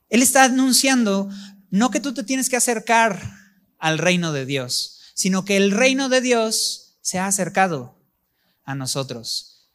Él 0.08 0.22
está 0.22 0.44
anunciando 0.44 1.28
no 1.68 1.90
que 1.90 2.00
tú 2.00 2.14
te 2.14 2.24
tienes 2.24 2.48
que 2.48 2.56
acercar 2.56 3.20
al 3.78 3.98
reino 3.98 4.32
de 4.32 4.46
Dios, 4.46 4.98
sino 5.12 5.44
que 5.44 5.58
el 5.58 5.72
reino 5.72 6.08
de 6.08 6.22
Dios 6.22 6.85
se 7.06 7.20
ha 7.20 7.28
acercado 7.28 7.94
a 8.64 8.74
nosotros. 8.74 9.68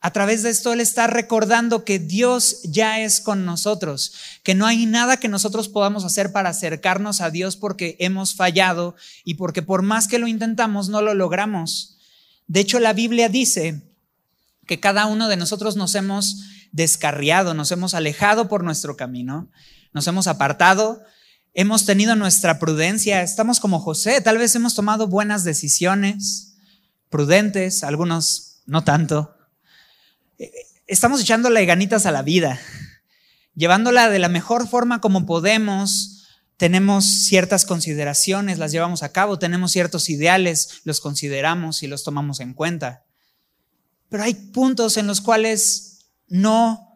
A 0.00 0.10
través 0.10 0.42
de 0.42 0.50
esto 0.50 0.72
Él 0.72 0.80
está 0.80 1.06
recordando 1.06 1.84
que 1.84 2.00
Dios 2.00 2.62
ya 2.64 2.98
es 2.98 3.20
con 3.20 3.44
nosotros, 3.44 4.14
que 4.42 4.56
no 4.56 4.66
hay 4.66 4.84
nada 4.84 5.18
que 5.18 5.28
nosotros 5.28 5.68
podamos 5.68 6.04
hacer 6.04 6.32
para 6.32 6.48
acercarnos 6.48 7.20
a 7.20 7.30
Dios 7.30 7.56
porque 7.56 7.94
hemos 8.00 8.34
fallado 8.34 8.96
y 9.22 9.34
porque 9.34 9.62
por 9.62 9.82
más 9.82 10.08
que 10.08 10.18
lo 10.18 10.26
intentamos 10.26 10.88
no 10.88 11.02
lo 11.02 11.14
logramos. 11.14 11.98
De 12.48 12.58
hecho, 12.58 12.80
la 12.80 12.94
Biblia 12.94 13.28
dice 13.28 13.82
que 14.66 14.80
cada 14.80 15.06
uno 15.06 15.28
de 15.28 15.36
nosotros 15.36 15.76
nos 15.76 15.94
hemos 15.94 16.34
descarriado, 16.72 17.54
nos 17.54 17.70
hemos 17.70 17.94
alejado 17.94 18.48
por 18.48 18.64
nuestro 18.64 18.96
camino, 18.96 19.52
nos 19.92 20.04
hemos 20.08 20.26
apartado, 20.26 21.00
hemos 21.54 21.84
tenido 21.86 22.16
nuestra 22.16 22.58
prudencia, 22.58 23.22
estamos 23.22 23.60
como 23.60 23.80
José, 23.80 24.20
tal 24.20 24.38
vez 24.38 24.54
hemos 24.54 24.74
tomado 24.74 25.06
buenas 25.08 25.44
decisiones, 25.44 26.56
prudentes, 27.08 27.84
algunos 27.84 28.62
no 28.66 28.84
tanto 28.84 29.36
estamos 30.90 31.20
echándole 31.20 31.64
ganitas 31.66 32.04
a 32.04 32.10
la 32.10 32.22
vida, 32.22 32.58
llevándola 33.54 34.10
de 34.10 34.18
la 34.18 34.28
mejor 34.28 34.66
forma 34.66 35.00
como 35.00 35.24
podemos. 35.24 36.26
Tenemos 36.56 37.06
ciertas 37.06 37.64
consideraciones, 37.64 38.58
las 38.58 38.72
llevamos 38.72 39.04
a 39.04 39.12
cabo, 39.12 39.38
tenemos 39.38 39.70
ciertos 39.70 40.10
ideales, 40.10 40.80
los 40.84 41.00
consideramos 41.00 41.84
y 41.84 41.86
los 41.86 42.02
tomamos 42.02 42.40
en 42.40 42.54
cuenta. 42.54 43.04
Pero 44.08 44.24
hay 44.24 44.34
puntos 44.34 44.96
en 44.96 45.06
los 45.06 45.20
cuales 45.20 46.06
no 46.26 46.86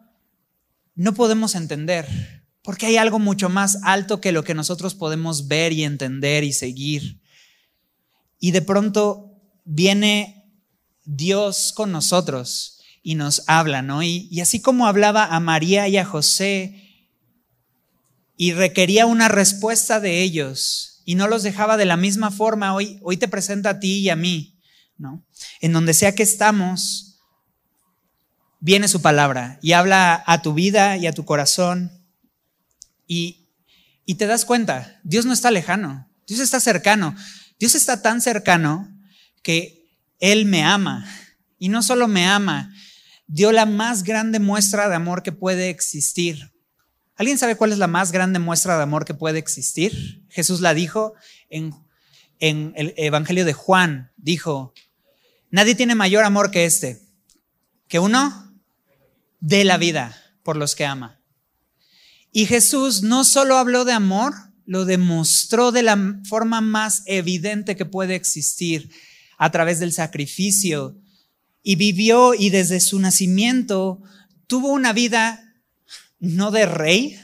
no 0.93 1.13
podemos 1.13 1.55
entender, 1.55 2.34
porque 2.65 2.87
hay 2.87 2.97
algo 2.97 3.19
mucho 3.19 3.47
más 3.47 3.77
alto 3.83 4.19
que 4.19 4.31
lo 4.31 4.43
que 4.43 4.55
nosotros 4.55 4.95
podemos 4.95 5.47
ver 5.47 5.71
y 5.71 5.83
entender 5.83 6.43
y 6.43 6.51
seguir. 6.51 7.21
Y 8.39 8.51
de 8.51 8.63
pronto 8.63 9.39
viene 9.63 10.51
Dios 11.03 11.71
con 11.73 11.91
nosotros 11.91 12.81
y 13.03 13.13
nos 13.13 13.43
habla, 13.45 13.83
¿no? 13.83 14.01
Y, 14.01 14.41
así 14.41 14.61
como 14.61 14.87
hablaba 14.87 15.25
a 15.25 15.39
María 15.39 15.87
y 15.87 15.97
a 15.97 16.05
José 16.05 16.81
y 18.35 18.53
requería 18.53 19.05
una 19.05 19.27
respuesta 19.27 19.99
de 19.99 20.23
ellos 20.23 21.03
y 21.05 21.13
no 21.13 21.27
los 21.27 21.43
dejaba 21.43 21.77
de 21.77 21.85
la 21.85 21.97
misma 21.97 22.31
forma, 22.31 22.73
hoy, 22.73 22.99
hoy 23.03 23.17
te 23.17 23.27
presenta 23.27 23.69
a 23.69 23.79
ti 23.79 23.99
y 23.99 24.09
a 24.09 24.15
mí, 24.15 24.57
¿no? 24.97 25.23
En 25.61 25.71
donde 25.71 25.93
sea 25.93 26.15
que 26.15 26.23
estamos, 26.23 27.21
viene 28.59 28.87
su 28.87 29.03
palabra 29.03 29.59
y 29.61 29.73
habla 29.73 30.23
a 30.25 30.41
tu 30.41 30.55
vida 30.55 30.97
y 30.97 31.05
a 31.05 31.13
tu 31.13 31.25
corazón 31.25 31.94
y, 33.07 33.47
te 34.17 34.27
das 34.27 34.45
cuenta, 34.45 34.99
Dios 35.03 35.25
no 35.25 35.33
está 35.33 35.51
lejano, 35.51 36.09
Dios 36.27 36.39
está 36.39 36.59
cercano, 36.59 37.15
Dios 37.59 37.75
está 37.75 38.01
tan 38.01 38.21
cercano 38.21 38.89
que 39.41 39.89
Él 40.19 40.45
me 40.45 40.63
ama. 40.63 41.07
Y 41.57 41.69
no 41.69 41.81
solo 41.81 42.07
me 42.07 42.25
ama, 42.27 42.73
dio 43.27 43.51
la 43.51 43.65
más 43.65 44.03
grande 44.03 44.39
muestra 44.39 44.89
de 44.89 44.95
amor 44.95 45.23
que 45.23 45.31
puede 45.31 45.69
existir. 45.69 46.51
¿Alguien 47.15 47.37
sabe 47.37 47.55
cuál 47.55 47.71
es 47.71 47.77
la 47.77 47.87
más 47.87 48.11
grande 48.11 48.39
muestra 48.39 48.77
de 48.77 48.83
amor 48.83 49.05
que 49.05 49.13
puede 49.13 49.39
existir? 49.39 50.25
Jesús 50.29 50.59
la 50.59 50.73
dijo 50.73 51.13
en, 51.49 51.73
en 52.39 52.73
el 52.75 52.93
Evangelio 52.97 53.45
de 53.45 53.53
Juan. 53.53 54.11
Dijo, 54.17 54.73
nadie 55.49 55.75
tiene 55.75 55.95
mayor 55.95 56.25
amor 56.25 56.51
que 56.51 56.65
este, 56.65 57.01
que 57.87 57.99
uno 57.99 58.53
de 59.39 59.63
la 59.63 59.77
vida 59.77 60.15
por 60.43 60.57
los 60.57 60.75
que 60.75 60.85
ama. 60.85 61.14
Y 62.37 62.47
Jesús 62.47 63.01
no 63.01 63.23
solo 63.23 63.55
habló 63.57 63.85
de 63.85 63.93
amor, 63.93 64.33
lo 64.65 64.83
demostró 64.83 65.71
de 65.71 65.83
la 65.83 66.19
forma 66.27 66.59
más 66.59 67.03
evidente 67.05 67.77
que 67.77 67.85
puede 67.85 68.15
existir 68.15 68.91
a 69.37 69.51
través 69.51 69.79
del 69.79 69.93
sacrificio, 69.93 70.97
y 71.63 71.77
vivió 71.77 72.33
y 72.33 72.49
desde 72.49 72.81
su 72.81 72.99
nacimiento 72.99 74.01
tuvo 74.47 74.73
una 74.73 74.91
vida 74.91 75.55
no 76.19 76.51
de 76.51 76.65
rey 76.65 77.17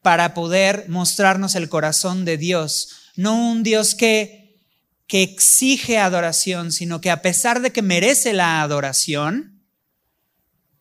para 0.00 0.32
poder 0.32 0.84
mostrarnos 0.88 1.56
el 1.56 1.68
corazón 1.68 2.24
de 2.24 2.38
Dios, 2.38 3.10
no 3.16 3.50
un 3.50 3.64
Dios 3.64 3.96
que, 3.96 4.62
que 5.08 5.24
exige 5.24 5.98
adoración, 5.98 6.70
sino 6.70 7.00
que 7.00 7.10
a 7.10 7.20
pesar 7.20 7.62
de 7.62 7.72
que 7.72 7.82
merece 7.82 8.32
la 8.32 8.62
adoración 8.62 9.60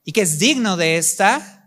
y 0.05 0.11
que 0.11 0.21
es 0.21 0.37
digno 0.37 0.77
de 0.77 0.99
esta, 0.99 1.62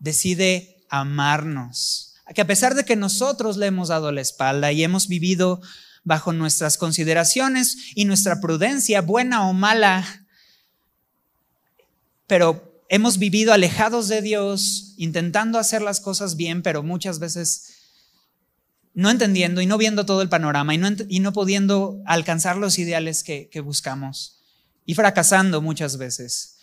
decide 0.00 0.84
amarnos. 0.88 2.14
Que 2.34 2.40
a 2.40 2.46
pesar 2.46 2.74
de 2.74 2.84
que 2.84 2.96
nosotros 2.96 3.56
le 3.56 3.66
hemos 3.66 3.88
dado 3.88 4.10
la 4.10 4.20
espalda 4.20 4.72
y 4.72 4.82
hemos 4.82 5.06
vivido 5.06 5.60
bajo 6.02 6.32
nuestras 6.32 6.76
consideraciones 6.76 7.92
y 7.94 8.04
nuestra 8.04 8.40
prudencia, 8.40 9.00
buena 9.00 9.48
o 9.48 9.52
mala, 9.52 10.26
pero 12.26 12.82
hemos 12.88 13.18
vivido 13.18 13.52
alejados 13.52 14.08
de 14.08 14.22
Dios, 14.22 14.94
intentando 14.96 15.58
hacer 15.58 15.82
las 15.82 16.00
cosas 16.00 16.36
bien, 16.36 16.62
pero 16.62 16.82
muchas 16.82 17.18
veces 17.18 17.74
no 18.94 19.10
entendiendo 19.10 19.60
y 19.60 19.66
no 19.66 19.78
viendo 19.78 20.06
todo 20.06 20.22
el 20.22 20.28
panorama 20.28 20.74
y 20.74 20.78
no, 20.78 20.88
y 21.08 21.20
no 21.20 21.32
pudiendo 21.32 22.00
alcanzar 22.06 22.56
los 22.56 22.78
ideales 22.78 23.22
que, 23.22 23.48
buscamos 23.60 24.40
y 24.86 24.94
fracasando 24.94 25.60
muchas 25.60 25.96
veces. 25.96 26.56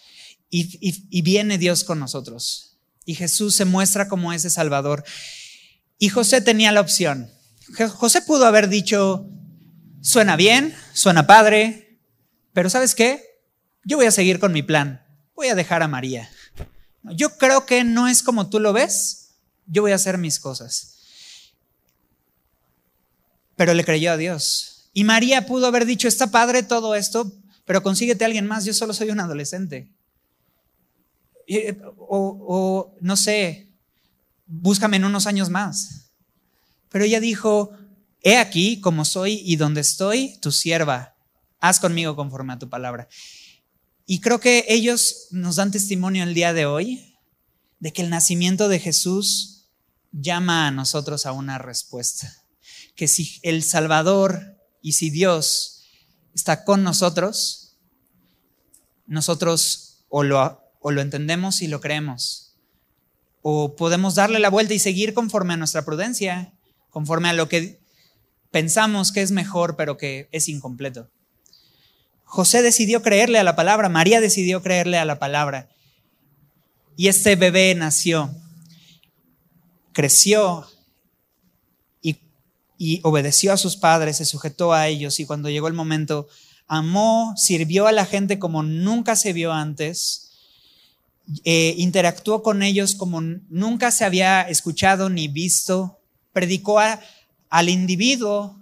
y 0.50 1.22
viene 1.22 1.58
Dios 1.58 1.84
con 1.84 2.00
nosotros 2.00 2.77
y 3.08 3.16
Jesús 3.16 3.56
se 3.56 3.66
muestra 3.66 4.08
como 4.08 4.34
ese 4.34 4.52
Salvador. 4.52 5.04
Y 5.98 6.10
José 6.10 6.42
tenía 6.42 6.72
la 6.72 6.82
opción 6.82 7.32
José 7.76 8.22
pudo 8.22 8.46
haber 8.46 8.70
dicho, 8.70 9.28
suena 10.02 10.36
bien, 10.36 10.76
suena 10.94 11.28
padre, 11.28 12.00
pero 12.54 12.70
¿sabes 12.70 12.96
qué? 12.96 13.24
Yo 13.84 13.98
voy 13.98 14.06
a 14.06 14.12
seguir 14.12 14.40
con 14.40 14.54
mi 14.54 14.64
plan, 14.64 15.06
voy 15.36 15.48
a 15.48 15.56
dejar 15.56 15.84
a 15.84 15.88
María. 15.88 16.30
Yo 17.04 17.38
creo 17.38 17.66
que 17.66 17.84
no 17.84 18.08
es 18.08 18.24
como 18.24 18.50
tú 18.50 18.60
lo 18.60 18.74
ves, 18.74 19.36
yo 19.66 19.82
voy 19.82 19.92
a 19.92 19.96
hacer 19.96 20.18
mis 20.18 20.40
cosas. 20.40 20.94
Pero 23.56 23.74
le 23.74 23.84
creyó 23.84 24.12
a 24.12 24.18
Dios. 24.18 24.90
Y 24.94 25.04
María 25.04 25.46
pudo 25.46 25.68
haber 25.68 25.86
dicho, 25.86 26.08
está 26.08 26.28
padre 26.28 26.64
todo 26.64 26.96
esto, 26.96 27.32
pero 27.66 27.84
consíguete 27.84 28.24
a 28.24 28.28
alguien 28.28 28.48
más, 28.48 28.66
yo 28.66 28.74
solo 28.74 28.94
soy 28.94 29.10
un 29.10 29.20
adolescente. 29.20 29.90
O, 31.98 32.38
o 32.48 32.96
no 33.00 33.16
sé, 33.16 33.70
búscame 34.46 34.98
en 34.98 35.06
unos 35.06 35.28
años 35.28 35.50
más. 35.50 36.12
Pero 36.90 37.06
ella 37.06 37.20
dijo, 37.20 37.72
he 38.22 38.38
aquí 38.38 38.82
como 38.82 39.06
soy 39.06 39.42
y 39.44 39.56
donde 39.56 39.82
estoy, 39.82 40.38
tu 40.42 40.52
sierva, 40.52 41.16
haz 41.60 41.80
conmigo 41.80 42.16
conforme 42.16 42.54
a 42.54 42.60
tu 42.60 42.70
palabra. 42.70 43.08
Y 44.06 44.20
creo 44.20 44.40
que 44.40 44.66
ellos 44.70 45.28
nos 45.32 45.58
dan 45.58 45.72
testimonio 45.72 46.24
el 46.24 46.34
día 46.34 46.54
de 46.54 46.66
hoy 46.66 47.16
de 47.80 47.92
que 47.92 48.02
el 48.02 48.10
nacimiento 48.10 48.70
de 48.70 48.80
Jesús 48.80 49.68
llama 50.12 50.68
a 50.68 50.72
nosotros 50.72 51.26
a 51.26 51.34
una 51.34 51.58
respuesta. 51.58 52.34
Que 52.96 53.08
si 53.08 53.40
el 53.44 53.64
Salvador 53.64 54.58
y 54.82 54.94
si 54.94 55.10
Dios 55.10 55.84
está 56.34 56.64
con 56.64 56.84
nosotros, 56.84 57.76
nosotros 59.06 60.06
o 60.10 60.24
lo, 60.24 60.62
o 60.88 60.92
lo 60.92 61.02
entendemos 61.02 61.62
y 61.62 61.68
lo 61.68 61.82
creemos, 61.82 62.54
o 63.42 63.76
podemos 63.76 64.16
darle 64.16 64.40
la 64.40 64.50
vuelta 64.50 64.74
y 64.74 64.80
seguir 64.80 65.14
conforme 65.14 65.54
a 65.54 65.58
nuestra 65.58 65.84
prudencia, 65.84 66.54
conforme 66.92 67.28
a 67.28 67.34
lo 67.34 67.50
que 67.50 67.82
pensamos 68.52 69.12
que 69.12 69.22
es 69.22 69.32
mejor, 69.32 69.76
pero 69.76 69.98
que 69.98 70.30
es 70.32 70.48
incompleto. 70.48 71.10
José 72.24 72.62
decidió 72.62 73.02
creerle 73.02 73.38
a 73.38 73.44
la 73.44 73.58
palabra, 73.58 73.90
María 73.90 74.22
decidió 74.22 74.64
creerle 74.64 74.98
a 74.98 75.04
la 75.04 75.20
palabra. 75.20 75.68
Y 76.96 77.10
este 77.10 77.36
bebé 77.36 77.76
nació, 77.76 78.34
creció 79.92 80.70
y, 82.02 83.02
obedeció 83.04 83.52
a 83.52 83.58
sus 83.58 83.76
padres, 83.76 84.16
se 84.16 84.26
sujetó 84.26 84.72
a 84.72 84.88
ellos 84.88 85.20
y 85.20 85.26
cuando 85.26 85.50
llegó 85.50 85.68
el 85.68 85.74
momento, 85.74 86.30
amó, 86.66 87.34
sirvió 87.36 87.88
a 87.88 87.92
la 87.92 88.06
gente 88.06 88.40
como 88.40 88.64
nunca 88.64 89.18
se 89.18 89.34
vio 89.34 89.52
antes, 89.52 90.27
eh, 91.44 91.76
interactuó 91.78 92.44
con 92.44 92.64
ellos 92.64 92.96
como 92.96 93.22
nunca 93.22 93.92
se 93.92 94.06
había 94.06 94.42
escuchado 94.42 95.10
ni 95.10 95.28
visto, 95.28 96.00
predicó 96.34 96.80
al 96.80 97.70
individuo 97.70 98.58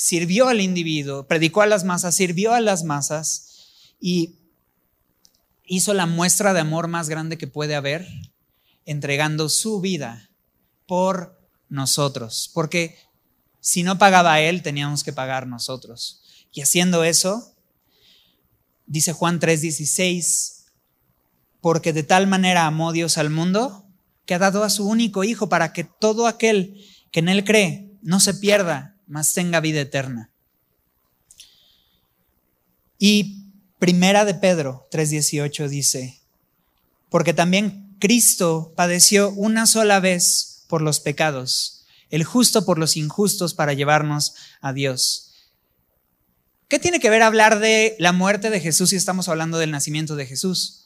sirvió 0.00 0.48
al 0.48 0.62
individuo, 0.62 1.26
predicó 1.26 1.60
a 1.60 1.66
las 1.66 1.84
masas, 1.84 2.16
sirvió 2.16 2.54
a 2.54 2.60
las 2.62 2.84
masas 2.84 3.68
y 4.00 4.38
hizo 5.66 5.92
la 5.92 6.06
muestra 6.06 6.54
de 6.54 6.60
amor 6.60 6.88
más 6.88 7.10
grande 7.10 7.36
que 7.36 7.46
puede 7.46 7.74
haber, 7.74 8.08
entregando 8.86 9.50
su 9.50 9.78
vida 9.82 10.30
por 10.86 11.38
nosotros, 11.68 12.50
porque 12.54 12.96
si 13.60 13.82
no 13.82 13.98
pagaba 13.98 14.40
él, 14.40 14.62
teníamos 14.62 15.04
que 15.04 15.12
pagar 15.12 15.46
nosotros. 15.46 16.22
Y 16.50 16.62
haciendo 16.62 17.04
eso, 17.04 17.54
dice 18.86 19.12
Juan 19.12 19.38
3:16, 19.38 20.59
porque 21.60 21.92
de 21.92 22.02
tal 22.02 22.26
manera 22.26 22.66
amó 22.66 22.92
Dios 22.92 23.18
al 23.18 23.30
mundo, 23.30 23.86
que 24.26 24.34
ha 24.34 24.38
dado 24.38 24.64
a 24.64 24.70
su 24.70 24.86
único 24.86 25.24
Hijo 25.24 25.48
para 25.48 25.72
que 25.72 25.84
todo 25.84 26.26
aquel 26.26 26.84
que 27.10 27.20
en 27.20 27.28
él 27.28 27.44
cree 27.44 27.90
no 28.02 28.20
se 28.20 28.34
pierda, 28.34 28.96
más 29.06 29.32
tenga 29.32 29.60
vida 29.60 29.80
eterna. 29.80 30.30
Y 32.98 33.40
Primera 33.78 34.26
de 34.26 34.34
Pedro 34.34 34.86
3:18 34.90 35.68
dice, 35.68 36.20
porque 37.08 37.32
también 37.32 37.96
Cristo 37.98 38.74
padeció 38.76 39.30
una 39.30 39.66
sola 39.66 40.00
vez 40.00 40.64
por 40.68 40.82
los 40.82 41.00
pecados, 41.00 41.86
el 42.10 42.24
justo 42.24 42.66
por 42.66 42.78
los 42.78 42.96
injustos 42.96 43.54
para 43.54 43.72
llevarnos 43.72 44.34
a 44.60 44.72
Dios. 44.72 45.32
¿Qué 46.68 46.78
tiene 46.78 47.00
que 47.00 47.10
ver 47.10 47.22
hablar 47.22 47.58
de 47.58 47.96
la 47.98 48.12
muerte 48.12 48.50
de 48.50 48.60
Jesús 48.60 48.90
si 48.90 48.96
estamos 48.96 49.28
hablando 49.28 49.58
del 49.58 49.70
nacimiento 49.70 50.14
de 50.14 50.26
Jesús? 50.26 50.79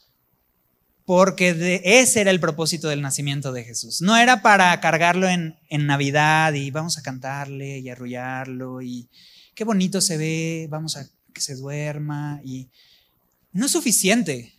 Porque 1.05 1.53
de, 1.53 1.83
ese 1.85 2.21
era 2.21 2.31
el 2.31 2.41
propósito 2.41 2.89
del 2.89 3.03
nacimiento 3.03 3.53
de 3.53 3.65
Jesús. 3.65 4.01
No 4.01 4.17
era 4.17 4.43
para 4.43 4.79
cargarlo 4.81 5.29
en, 5.29 5.59
en, 5.69 5.87
Navidad 5.87 6.55
y 6.55 6.71
vamos 6.71 6.97
a 6.97 7.03
cantarle 7.03 7.79
y 7.79 7.91
arrullarlo 7.91 8.81
y 8.81 9.09
qué 9.55 9.65
bonito 9.65 10.01
se 10.01 10.17
ve, 10.17 10.67
vamos 10.71 10.97
a 10.97 11.07
que 11.33 11.41
se 11.41 11.57
duerma 11.57 12.41
y 12.45 12.69
no 13.53 13.67
es 13.67 13.73
suficiente. 13.73 14.55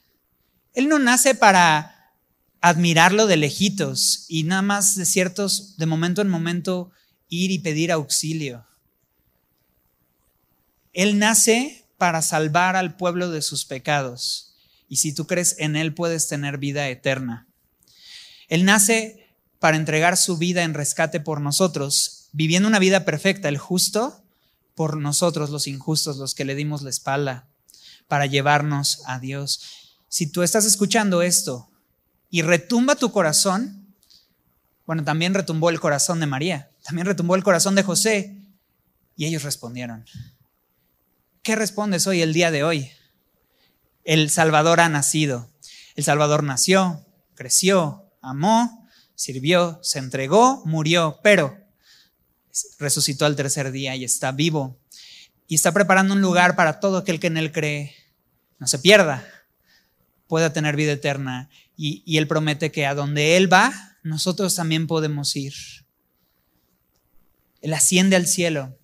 Él 0.74 0.88
no 0.88 1.00
nace 1.00 1.34
para 1.36 2.14
admirarlo 2.62 3.28
de 3.28 3.38
lejitos 3.38 4.26
y 4.28 4.44
nada 4.44 4.62
más 4.62 4.96
de 4.96 5.06
ciertos, 5.06 5.78
de 5.78 5.86
momento 5.86 6.22
en 6.22 6.30
momento, 6.30 6.92
ir 7.30 7.52
y 7.52 7.60
pedir 7.60 7.92
auxilio. 7.92 8.66
Él 10.94 11.18
nace 11.18 11.86
para 11.98 12.22
salvar 12.22 12.76
al 12.76 12.96
pueblo 12.98 13.30
de 13.32 13.42
sus 13.42 13.66
pecados 13.66 14.55
y 14.88 14.98
si 14.98 15.14
tú 15.14 15.28
crees 15.28 15.56
en 15.60 15.76
Él 15.76 15.94
puedes 15.94 16.28
tener 16.28 16.58
vida 16.58 16.88
eterna. 16.90 17.48
Él 18.48 18.66
nace 18.66 19.28
para 19.60 19.78
entregar 19.78 20.18
su 20.18 20.38
vida 20.38 20.64
en 20.64 20.74
rescate 20.74 21.20
por 21.20 21.42
nosotros, 21.42 22.28
viviendo 22.34 22.68
una 22.68 22.80
vida 22.80 23.06
perfecta, 23.06 23.50
el 23.50 23.58
justo 23.58 24.24
por 24.76 24.98
nosotros, 24.98 25.50
los 25.50 25.68
injustos, 25.68 26.18
los 26.18 26.36
que 26.36 26.46
le 26.46 26.56
dimos 26.56 26.82
la 26.82 26.90
espalda, 26.90 27.48
para 28.08 28.26
llevarnos 28.26 29.02
a 29.06 29.20
Dios. 29.20 29.62
Si 30.10 30.28
tú 30.28 30.44
estás 30.44 30.66
escuchando 30.66 31.22
esto 31.22 31.70
y 32.30 32.42
retumba 32.42 32.96
tu 32.96 33.12
corazón, 33.12 33.96
bueno, 34.86 35.04
también 35.04 35.34
retumbó 35.34 35.70
el 35.70 35.80
corazón 35.80 36.20
de 36.20 36.28
María, 36.28 36.70
también 36.84 37.08
retumbó 37.08 37.36
el 37.36 37.44
corazón 37.44 37.74
de 37.76 37.84
José, 37.84 38.38
y 39.16 39.26
ellos 39.26 39.44
respondieron. 39.44 40.06
¿Qué 41.42 41.56
respondes 41.56 42.06
hoy, 42.06 42.22
el 42.22 42.34
día 42.34 42.52
de 42.52 42.64
hoy? 42.64 42.92
El 44.06 44.30
Salvador 44.30 44.80
ha 44.80 44.88
nacido. 44.88 45.52
El 45.96 46.04
Salvador 46.04 46.44
nació, 46.44 47.06
creció, 47.34 48.12
amó, 48.22 48.88
sirvió, 49.16 49.80
se 49.82 50.00
entregó, 50.00 50.64
murió, 50.66 51.20
pero 51.24 51.58
resucitó 52.80 53.26
al 53.26 53.36
tercer 53.36 53.72
día 53.72 53.96
y 53.96 54.04
está 54.04 54.32
vivo. 54.32 54.80
Y 55.48 55.56
está 55.56 55.72
preparando 55.72 56.14
un 56.14 56.22
lugar 56.22 56.56
para 56.56 56.80
todo 56.80 56.98
aquel 56.98 57.20
que 57.20 57.28
en 57.28 57.38
él 57.38 57.52
cree. 57.52 57.96
No 58.60 58.68
se 58.68 58.80
pierda, 58.80 59.28
pueda 60.28 60.54
tener 60.54 60.76
vida 60.76 60.94
eterna. 60.94 61.50
Y, 61.76 62.18
él 62.18 62.28
promete 62.28 62.72
que 62.72 62.86
a 62.86 62.96
donde 62.96 63.38
él 63.38 63.52
va, 63.52 63.74
nosotros 64.04 64.56
también 64.56 64.88
podemos 64.88 65.36
ir. 65.36 65.54
Él 67.62 67.74
asciende 67.74 68.16
al 68.16 68.28
cielo. 68.28 68.78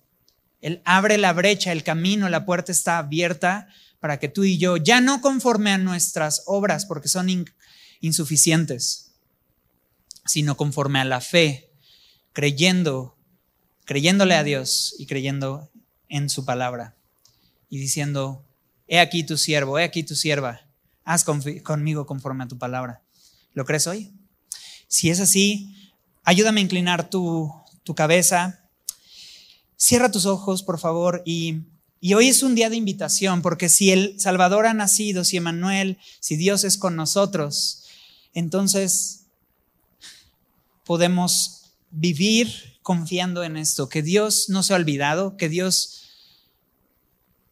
Él 0.60 0.82
abre 0.84 1.16
la 1.16 1.32
brecha, 1.32 1.72
el 1.72 1.84
camino, 1.84 2.28
la 2.28 2.44
puerta 2.44 2.70
está 2.72 2.98
abierta 2.98 3.68
para 4.02 4.18
que 4.18 4.28
tú 4.28 4.42
y 4.42 4.58
yo, 4.58 4.78
ya 4.78 5.00
no 5.00 5.20
conforme 5.20 5.70
a 5.70 5.78
nuestras 5.78 6.42
obras, 6.46 6.86
porque 6.86 7.06
son 7.06 7.46
insuficientes, 8.00 9.12
sino 10.26 10.56
conforme 10.56 10.98
a 10.98 11.04
la 11.04 11.20
fe, 11.20 11.70
creyendo, 12.32 13.16
creyéndole 13.84 14.34
a 14.34 14.42
Dios 14.42 14.96
y 14.98 15.06
creyendo 15.06 15.70
en 16.08 16.28
su 16.28 16.44
palabra 16.44 16.96
y 17.70 17.78
diciendo, 17.78 18.44
he 18.88 18.98
aquí 18.98 19.22
tu 19.22 19.38
siervo, 19.38 19.78
he 19.78 19.84
aquí 19.84 20.02
tu 20.02 20.16
sierva, 20.16 20.62
haz 21.04 21.22
conmigo 21.22 22.04
conforme 22.04 22.42
a 22.42 22.48
tu 22.48 22.58
palabra. 22.58 23.02
¿Lo 23.54 23.64
crees 23.64 23.86
hoy? 23.86 24.12
Si 24.88 25.10
es 25.10 25.20
así, 25.20 25.76
ayúdame 26.24 26.58
a 26.58 26.64
inclinar 26.64 27.08
tu, 27.08 27.54
tu 27.84 27.94
cabeza, 27.94 28.68
cierra 29.76 30.10
tus 30.10 30.26
ojos, 30.26 30.64
por 30.64 30.80
favor, 30.80 31.22
y 31.24 31.60
y 32.04 32.14
hoy 32.14 32.26
es 32.26 32.42
un 32.42 32.56
día 32.56 32.68
de 32.68 32.74
invitación, 32.74 33.42
porque 33.42 33.68
si 33.68 33.92
el 33.92 34.18
Salvador 34.18 34.66
ha 34.66 34.74
nacido, 34.74 35.22
si 35.22 35.36
Emanuel, 35.36 35.98
si 36.18 36.34
Dios 36.34 36.64
es 36.64 36.76
con 36.76 36.96
nosotros, 36.96 37.84
entonces 38.34 39.26
podemos 40.84 41.70
vivir 41.92 42.80
confiando 42.82 43.44
en 43.44 43.56
esto, 43.56 43.88
que 43.88 44.02
Dios 44.02 44.46
no 44.48 44.64
se 44.64 44.72
ha 44.72 44.76
olvidado, 44.76 45.36
que 45.36 45.48
Dios 45.48 46.08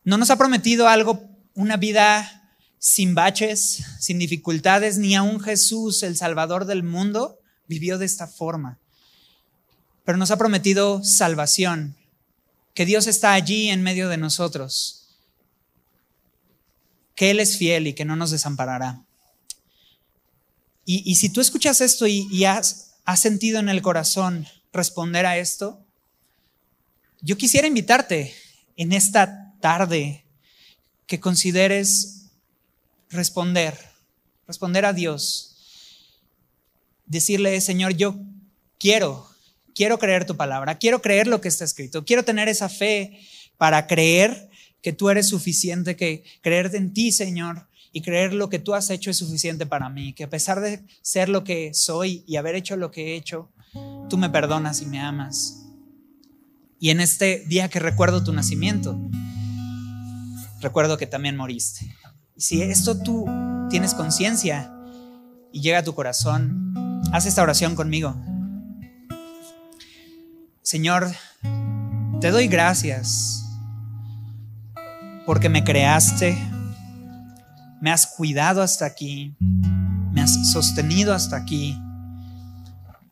no 0.02 0.18
nos 0.18 0.30
ha 0.30 0.36
prometido 0.36 0.88
algo, 0.88 1.22
una 1.54 1.76
vida 1.76 2.52
sin 2.80 3.14
baches, 3.14 3.84
sin 4.00 4.18
dificultades, 4.18 4.98
ni 4.98 5.14
aún 5.14 5.38
Jesús, 5.38 6.02
el 6.02 6.16
Salvador 6.16 6.64
del 6.64 6.82
mundo, 6.82 7.38
vivió 7.68 7.98
de 7.98 8.06
esta 8.06 8.26
forma. 8.26 8.80
Pero 10.04 10.18
nos 10.18 10.32
ha 10.32 10.38
prometido 10.38 11.04
salvación, 11.04 11.94
que 12.74 12.86
Dios 12.86 13.06
está 13.06 13.32
allí 13.32 13.68
en 13.68 13.82
medio 13.82 14.08
de 14.08 14.16
nosotros, 14.16 15.16
que 17.14 17.30
Él 17.30 17.40
es 17.40 17.56
fiel 17.56 17.86
y 17.86 17.94
que 17.94 18.04
no 18.04 18.16
nos 18.16 18.30
desamparará. 18.30 19.04
Y, 20.92 21.14
si 21.14 21.28
tú 21.28 21.40
escuchas 21.40 21.80
esto 21.80 22.08
y, 22.08 22.44
has, 22.44 22.94
has 23.04 23.20
sentido 23.20 23.60
en 23.60 23.68
el 23.68 23.80
corazón 23.80 24.48
responder 24.72 25.24
a 25.24 25.38
esto, 25.38 25.86
yo 27.20 27.36
quisiera 27.36 27.68
invitarte 27.68 28.34
en 28.76 28.92
esta 28.92 29.54
tarde 29.60 30.24
que 31.06 31.20
consideres 31.20 32.30
responder, 33.08 33.78
responder 34.48 34.84
a 34.84 34.92
Dios, 34.92 35.50
decirle, 37.06 37.60
Señor, 37.60 37.94
yo 37.94 38.16
quiero 38.78 39.29
quiero 39.74 39.98
creer 39.98 40.24
tu 40.26 40.36
palabra, 40.36 40.78
quiero 40.78 41.02
creer 41.02 41.26
lo 41.26 41.40
que 41.40 41.48
está 41.48 41.64
escrito, 41.64 42.04
quiero 42.04 42.24
tener 42.24 42.48
esa 42.48 42.68
fe 42.68 43.20
para 43.56 43.86
creer 43.86 44.50
que 44.82 44.92
tú 44.92 45.10
eres 45.10 45.28
suficiente, 45.28 45.96
que 45.96 46.24
creer 46.40 46.74
en 46.74 46.92
ti, 46.92 47.12
Señor, 47.12 47.68
y 47.92 48.02
creer 48.02 48.32
lo 48.32 48.48
que 48.48 48.58
tú 48.58 48.74
has 48.74 48.88
hecho 48.90 49.10
es 49.10 49.18
suficiente 49.18 49.66
para 49.66 49.88
mí, 49.88 50.12
que 50.12 50.24
a 50.24 50.30
pesar 50.30 50.60
de 50.60 50.82
ser 51.02 51.28
lo 51.28 51.44
que 51.44 51.74
soy 51.74 52.24
y 52.26 52.36
haber 52.36 52.54
hecho 52.54 52.76
lo 52.76 52.90
que 52.90 53.08
he 53.08 53.16
hecho, 53.16 53.50
tú 54.08 54.16
me 54.16 54.30
perdonas 54.30 54.80
y 54.80 54.86
me 54.86 55.00
amas. 55.00 55.66
Y 56.78 56.90
en 56.90 57.00
este 57.00 57.44
día 57.46 57.68
que 57.68 57.78
recuerdo 57.78 58.24
tu 58.24 58.32
nacimiento, 58.32 58.98
recuerdo 60.60 60.96
que 60.96 61.06
también 61.06 61.36
moriste. 61.36 61.94
Y 62.36 62.40
si 62.40 62.62
esto 62.62 63.02
tú 63.02 63.26
tienes 63.68 63.94
conciencia 63.94 64.72
y 65.52 65.60
llega 65.60 65.78
a 65.78 65.84
tu 65.84 65.94
corazón, 65.94 66.72
haz 67.12 67.26
esta 67.26 67.42
oración 67.42 67.74
conmigo. 67.74 68.16
Señor, 70.70 71.10
te 72.20 72.30
doy 72.30 72.46
gracias 72.46 73.44
porque 75.26 75.48
me 75.48 75.64
creaste, 75.64 76.38
me 77.80 77.90
has 77.90 78.06
cuidado 78.06 78.62
hasta 78.62 78.86
aquí, 78.86 79.34
me 80.12 80.20
has 80.20 80.52
sostenido 80.52 81.12
hasta 81.12 81.34
aquí. 81.34 81.76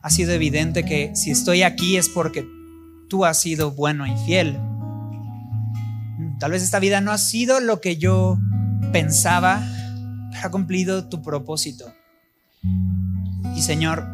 Ha 0.00 0.08
sido 0.08 0.30
evidente 0.30 0.84
que 0.84 1.16
si 1.16 1.32
estoy 1.32 1.64
aquí 1.64 1.96
es 1.96 2.08
porque 2.08 2.46
tú 3.08 3.24
has 3.24 3.40
sido 3.40 3.72
bueno 3.72 4.06
y 4.06 4.16
fiel. 4.24 4.56
Tal 6.38 6.52
vez 6.52 6.62
esta 6.62 6.78
vida 6.78 7.00
no 7.00 7.10
ha 7.10 7.18
sido 7.18 7.58
lo 7.58 7.80
que 7.80 7.96
yo 7.96 8.38
pensaba, 8.92 9.66
pero 10.30 10.46
ha 10.46 10.50
cumplido 10.52 11.08
tu 11.08 11.22
propósito. 11.22 11.92
Y 13.56 13.62
Señor, 13.62 14.06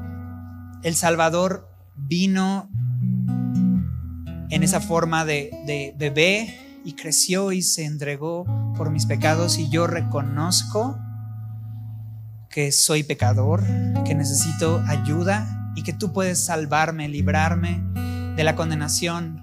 el 0.82 0.94
Salvador 0.94 1.68
vino 1.94 2.70
en 4.54 4.62
esa 4.62 4.80
forma 4.80 5.24
de, 5.24 5.50
de 5.66 5.94
bebé 5.98 6.80
y 6.84 6.92
creció 6.92 7.50
y 7.50 7.60
se 7.60 7.84
entregó 7.84 8.44
por 8.76 8.90
mis 8.90 9.04
pecados 9.04 9.58
y 9.58 9.68
yo 9.68 9.88
reconozco 9.88 10.96
que 12.50 12.70
soy 12.70 13.02
pecador, 13.02 13.64
que 14.04 14.14
necesito 14.14 14.80
ayuda 14.86 15.72
y 15.74 15.82
que 15.82 15.92
tú 15.92 16.12
puedes 16.12 16.44
salvarme, 16.44 17.08
librarme 17.08 17.82
de 18.36 18.44
la 18.44 18.54
condenación 18.54 19.42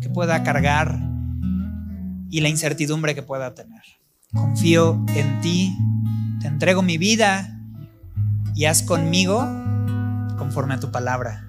que 0.00 0.08
pueda 0.08 0.44
cargar 0.44 1.00
y 2.30 2.40
la 2.42 2.48
incertidumbre 2.48 3.16
que 3.16 3.24
pueda 3.24 3.54
tener. 3.54 3.82
Confío 4.32 5.04
en 5.16 5.40
ti, 5.40 5.76
te 6.40 6.46
entrego 6.46 6.82
mi 6.82 6.96
vida 6.96 7.58
y 8.54 8.66
haz 8.66 8.84
conmigo 8.84 9.40
conforme 10.38 10.74
a 10.74 10.80
tu 10.80 10.92
palabra. 10.92 11.48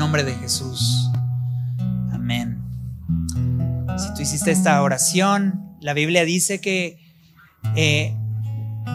Nombre 0.00 0.24
de 0.24 0.34
Jesús. 0.34 1.10
Amén. 2.10 2.58
Si 3.98 4.14
tú 4.14 4.22
hiciste 4.22 4.50
esta 4.50 4.80
oración, 4.80 5.76
la 5.78 5.92
Biblia 5.92 6.24
dice 6.24 6.58
que 6.58 6.98
eh, 7.76 8.16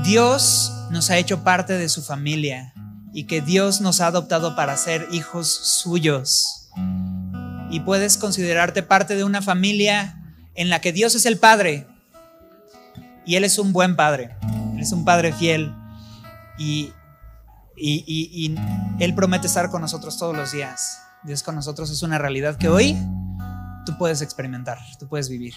Dios 0.04 0.74
nos 0.90 1.12
ha 1.12 1.20
hecho 1.20 1.44
parte 1.44 1.74
de 1.74 1.90
su 1.90 2.02
familia 2.02 2.74
y 3.14 3.26
que 3.26 3.42
Dios 3.42 3.82
nos 3.82 4.02
ha 4.02 4.08
adoptado 4.08 4.56
para 4.56 4.76
ser 4.78 5.08
hijos 5.12 5.48
suyos. 5.48 6.72
Y 7.70 7.82
puedes 7.82 8.18
considerarte 8.18 8.82
parte 8.82 9.16
de 9.16 9.26
una 9.26 9.44
familia 9.44 10.20
en 10.56 10.72
la 10.72 10.82
que 10.82 10.92
Dios 10.92 11.14
es 11.14 11.28
el 11.28 11.38
Padre 11.38 11.86
y 13.28 13.36
Él 13.36 13.44
es 13.44 13.60
un 13.60 13.74
buen 13.74 13.96
Padre, 13.96 14.36
Él 14.74 14.80
es 14.80 14.92
un 14.92 15.06
Padre 15.06 15.34
fiel 15.34 15.72
y, 17.78 18.56
Él 19.00 19.16
promete 19.16 19.48
estar 19.48 19.70
con 19.70 19.82
nosotros 19.82 20.18
todos 20.18 20.36
los 20.36 20.52
días. 20.52 21.02
Dios 21.24 21.44
con 21.44 21.56
nosotros 21.56 21.90
es 21.90 22.04
una 22.04 22.18
realidad 22.18 22.58
que 22.58 22.70
hoy 22.70 22.96
tú 23.86 23.98
puedes 23.98 24.22
experimentar, 24.22 24.78
tú 25.00 25.08
puedes 25.08 25.30
vivir. 25.30 25.54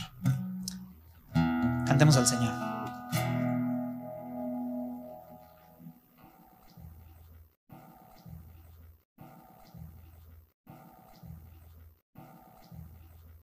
Cantemos 1.87 2.16
al 2.16 2.27
Señor. 2.27 2.68